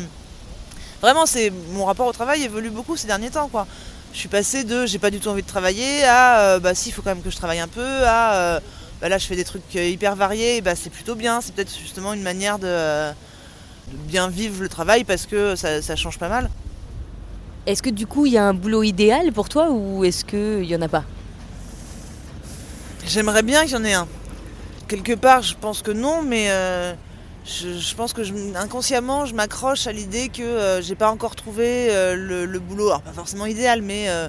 Vraiment, 1.01 1.27
c'est 1.27 1.53
mon 1.73 1.85
rapport 1.85 2.07
au 2.07 2.13
travail 2.13 2.43
évolue 2.43 2.71
beaucoup 2.71 2.97
ces 2.97 3.07
derniers 3.07 3.31
temps, 3.31 3.49
quoi. 3.49 3.67
Je 4.13 4.19
suis 4.19 4.29
passée 4.29 4.65
de 4.65 4.87
j'ai 4.87 4.99
pas 4.99 5.11
du 5.11 5.21
tout 5.21 5.29
envie 5.29 5.43
de 5.43 5.47
travailler 5.47 6.03
à 6.05 6.41
euh, 6.41 6.59
bah 6.59 6.75
si, 6.75 6.89
il 6.89 6.93
faut 6.93 7.03
quand 7.03 7.15
même 7.15 7.23
que 7.23 7.31
je 7.31 7.37
travaille 7.37 7.61
un 7.61 7.69
peu 7.69 8.05
à 8.05 8.35
euh, 8.35 8.61
bah 9.01 9.09
là 9.09 9.19
je 9.19 9.27
fais 9.27 9.37
des 9.37 9.45
trucs 9.45 9.63
euh, 9.77 9.89
hyper 9.89 10.17
variés, 10.17 10.61
bah 10.61 10.75
c'est 10.75 10.91
plutôt 10.91 11.15
bien. 11.15 11.41
C'est 11.41 11.55
peut-être 11.55 11.77
justement 11.77 12.13
une 12.13 12.23
manière 12.23 12.59
de, 12.59 13.11
bien 13.93 14.29
vivre 14.29 14.63
le 14.63 14.69
travail 14.69 15.05
parce 15.05 15.27
que 15.27 15.57
ça, 15.57 15.97
change 15.97 16.19
pas 16.19 16.29
mal. 16.29 16.51
Est-ce 17.67 17.83
que 17.83 17.91
du 17.91 18.07
coup 18.07 18.27
il 18.27 18.33
y 18.33 18.39
a 18.39 18.45
un 18.45 18.55
boulot 18.55 18.83
idéal 18.83 19.33
pour 19.33 19.49
toi 19.49 19.71
ou 19.71 20.05
est-ce 20.05 20.25
qu'il 20.25 20.65
y 20.65 20.75
en 20.77 20.83
a 20.83 20.89
pas? 20.89 21.05
J'aimerais 23.07 23.43
bien 23.43 23.63
qu'il 23.63 23.73
y 23.73 23.77
en 23.77 23.85
ait 23.85 23.95
un. 23.95 24.09
Quelque 24.87 25.15
part, 25.15 25.43
je 25.43 25.55
pense 25.55 25.83
que 25.83 25.91
non, 25.91 26.23
mais 26.23 26.51
je, 27.49 27.95
pense 27.95 28.13
que 28.13 28.23
inconsciemment, 28.57 29.25
je 29.25 29.35
m'accroche 29.35 29.87
à 29.87 29.93
l'idée 29.93 30.29
que 30.29 30.43
euh, 30.43 30.83
j'ai 30.83 30.95
pas 30.95 31.11
encore 31.11 31.35
trouvé 31.35 31.89
euh, 31.91 32.15
le, 32.47 32.59
boulot, 32.59 32.89
alors 32.89 33.03
pas 33.03 33.13
forcément 33.13 33.47
idéal, 33.47 33.81
mais 33.81 34.09
euh, 34.09 34.29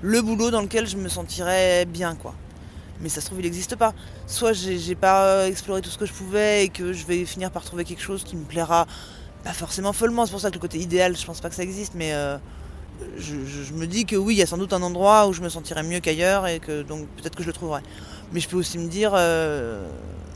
le 0.00 0.22
boulot 0.22 0.50
dans 0.50 0.62
lequel 0.62 0.86
je 0.86 0.96
me 0.96 1.08
sentirais 1.08 1.84
bien, 1.86 2.14
quoi. 2.14 2.34
Mais 3.02 3.08
ça 3.08 3.20
se 3.20 3.26
trouve, 3.26 3.40
il 3.40 3.44
n'existe 3.44 3.76
pas. 3.76 3.94
Soit 4.26 4.52
j'ai 4.52 4.94
pas 4.94 5.48
exploré 5.48 5.82
tout 5.82 5.90
ce 5.90 5.98
que 5.98 6.06
je 6.06 6.12
pouvais 6.12 6.64
et 6.64 6.68
que 6.68 6.92
je 6.92 7.04
vais 7.04 7.24
finir 7.24 7.50
par 7.50 7.64
trouver 7.64 7.84
quelque 7.84 8.02
chose 8.02 8.24
qui 8.24 8.36
me 8.36 8.44
plaira 8.44 8.86
pas 9.44 9.52
forcément 9.52 9.92
follement. 9.92 10.24
C'est 10.24 10.32
pour 10.32 10.40
ça 10.40 10.50
que 10.50 10.54
le 10.54 10.60
côté 10.60 10.78
idéal, 10.78 11.16
je 11.16 11.26
pense 11.26 11.40
pas 11.40 11.48
que 11.48 11.56
ça 11.56 11.64
existe, 11.64 11.94
mais 11.94 12.12
je, 13.18 13.72
me 13.74 13.86
dis 13.86 14.06
que 14.06 14.16
oui, 14.16 14.34
il 14.34 14.38
y 14.38 14.42
a 14.42 14.46
sans 14.46 14.58
doute 14.58 14.72
un 14.72 14.82
endroit 14.82 15.26
où 15.26 15.32
je 15.32 15.42
me 15.42 15.48
sentirais 15.48 15.82
mieux 15.82 16.00
qu'ailleurs 16.00 16.46
et 16.46 16.60
que 16.60 16.82
donc 16.82 17.08
peut-être 17.16 17.34
que 17.34 17.42
je 17.42 17.48
le 17.48 17.52
trouverai. 17.52 17.82
Mais 18.32 18.40
je 18.40 18.48
peux 18.48 18.56
aussi 18.56 18.78
me 18.78 18.88
dire 18.88 19.14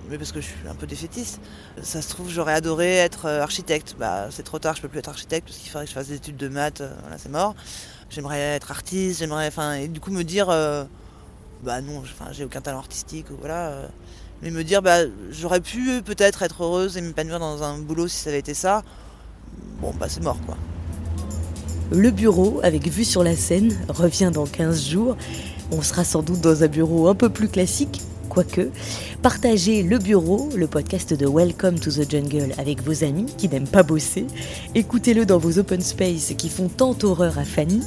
mais 0.09 0.19
parce 0.19 0.33
que 0.33 0.41
je 0.41 0.47
suis 0.47 0.69
un 0.69 0.75
peu 0.75 0.87
défaitiste. 0.87 1.41
Ça 1.83 2.03
se 2.03 2.09
trouve, 2.09 2.31
j'aurais 2.31 2.55
adoré 2.55 2.97
être 2.97 3.27
euh, 3.27 3.43
architecte. 3.43 3.97
Bah, 3.99 4.29
c'est 4.31 4.43
trop 4.43 4.59
tard, 4.59 4.77
je 4.77 4.83
peux 4.83 4.89
plus 4.89 4.99
être 4.99 5.09
architecte 5.09 5.47
parce 5.49 5.59
qu'il 5.59 5.71
faudrait 5.71 5.85
que 5.85 5.91
je 5.91 5.95
fasse 5.95 6.09
des 6.09 6.17
études 6.17 6.37
de 6.37 6.49
maths. 6.49 6.81
Euh, 6.81 6.91
voilà, 7.03 7.19
c'est 7.19 7.29
mort. 7.29 7.55
J'aimerais 8.11 8.39
être 8.39 8.71
artiste, 8.71 9.19
j'aimerais, 9.19 9.49
enfin, 9.49 9.75
et 9.75 9.89
du 9.89 10.01
coup 10.01 10.13
me 10.13 10.23
dire, 10.23 10.49
euh, 10.49 10.85
bah 11.65 11.81
non, 11.81 12.03
j'ai 12.33 12.45
aucun 12.45 12.61
talent 12.61 12.79
artistique, 12.79 13.27
voilà. 13.41 13.89
mais 14.43 14.51
me 14.51 14.63
dire, 14.63 14.83
bah, 14.83 15.01
j'aurais 15.31 15.61
pu 15.61 16.03
peut-être 16.03 16.43
être 16.43 16.63
heureuse 16.63 16.97
et 16.97 17.01
m'épanouir 17.01 17.39
dans 17.39 17.63
un 17.63 17.79
boulot 17.79 18.09
si 18.09 18.19
ça 18.19 18.31
avait 18.31 18.39
été 18.39 18.55
ça. 18.55 18.83
Bon, 19.81 19.93
bah, 19.99 20.07
c'est 20.09 20.23
mort, 20.23 20.39
quoi. 20.47 20.57
Le 21.91 22.11
bureau, 22.11 22.61
avec 22.63 22.89
vue 22.89 23.05
sur 23.05 23.23
la 23.23 23.37
Seine, 23.37 23.73
revient 23.89 24.31
dans 24.33 24.47
15 24.47 24.89
jours. 24.89 25.17
On 25.71 25.83
sera 25.83 26.05
sans 26.05 26.23
doute 26.23 26.41
dans 26.41 26.63
un 26.63 26.69
bureau 26.69 27.09
un 27.09 27.15
peu 27.15 27.29
plus 27.29 27.49
classique, 27.49 28.03
quoique. 28.37 28.71
Partagez 29.23 29.83
le 29.83 29.99
bureau, 29.99 30.51
le 30.55 30.67
podcast 30.67 31.15
de 31.15 31.27
Welcome 31.27 31.81
to 31.81 31.91
the 31.91 32.11
Jungle 32.11 32.53
avec 32.59 32.83
vos 32.83 33.03
amis 33.03 33.25
qui 33.39 33.49
n'aiment 33.49 33.67
pas 33.67 33.83
bosser. 33.83 34.27
Écoutez-le 34.75 35.25
dans 35.25 35.39
vos 35.39 35.59
open 35.59 35.81
space 35.81 36.35
qui 36.37 36.51
font 36.51 36.69
tant 36.69 36.95
horreur 37.03 37.39
à 37.39 37.47
Fanny. 37.47 37.81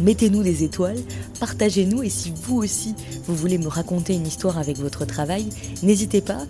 Mettez-nous 0.00 0.42
des 0.42 0.64
étoiles, 0.64 0.96
partagez-nous 1.38 2.02
et 2.02 2.08
si 2.08 2.32
vous 2.44 2.56
aussi 2.56 2.94
vous 3.26 3.34
voulez 3.34 3.58
me 3.58 3.68
raconter 3.68 4.14
une 4.14 4.26
histoire 4.26 4.56
avec 4.56 4.78
votre 4.78 5.04
travail, 5.04 5.44
n'hésitez 5.82 6.22
pas 6.22 6.46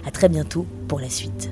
À 0.07 0.12
très 0.12 0.29
bientôt 0.29 0.66
pour 0.87 1.00
la 1.00 1.11
suite. 1.11 1.50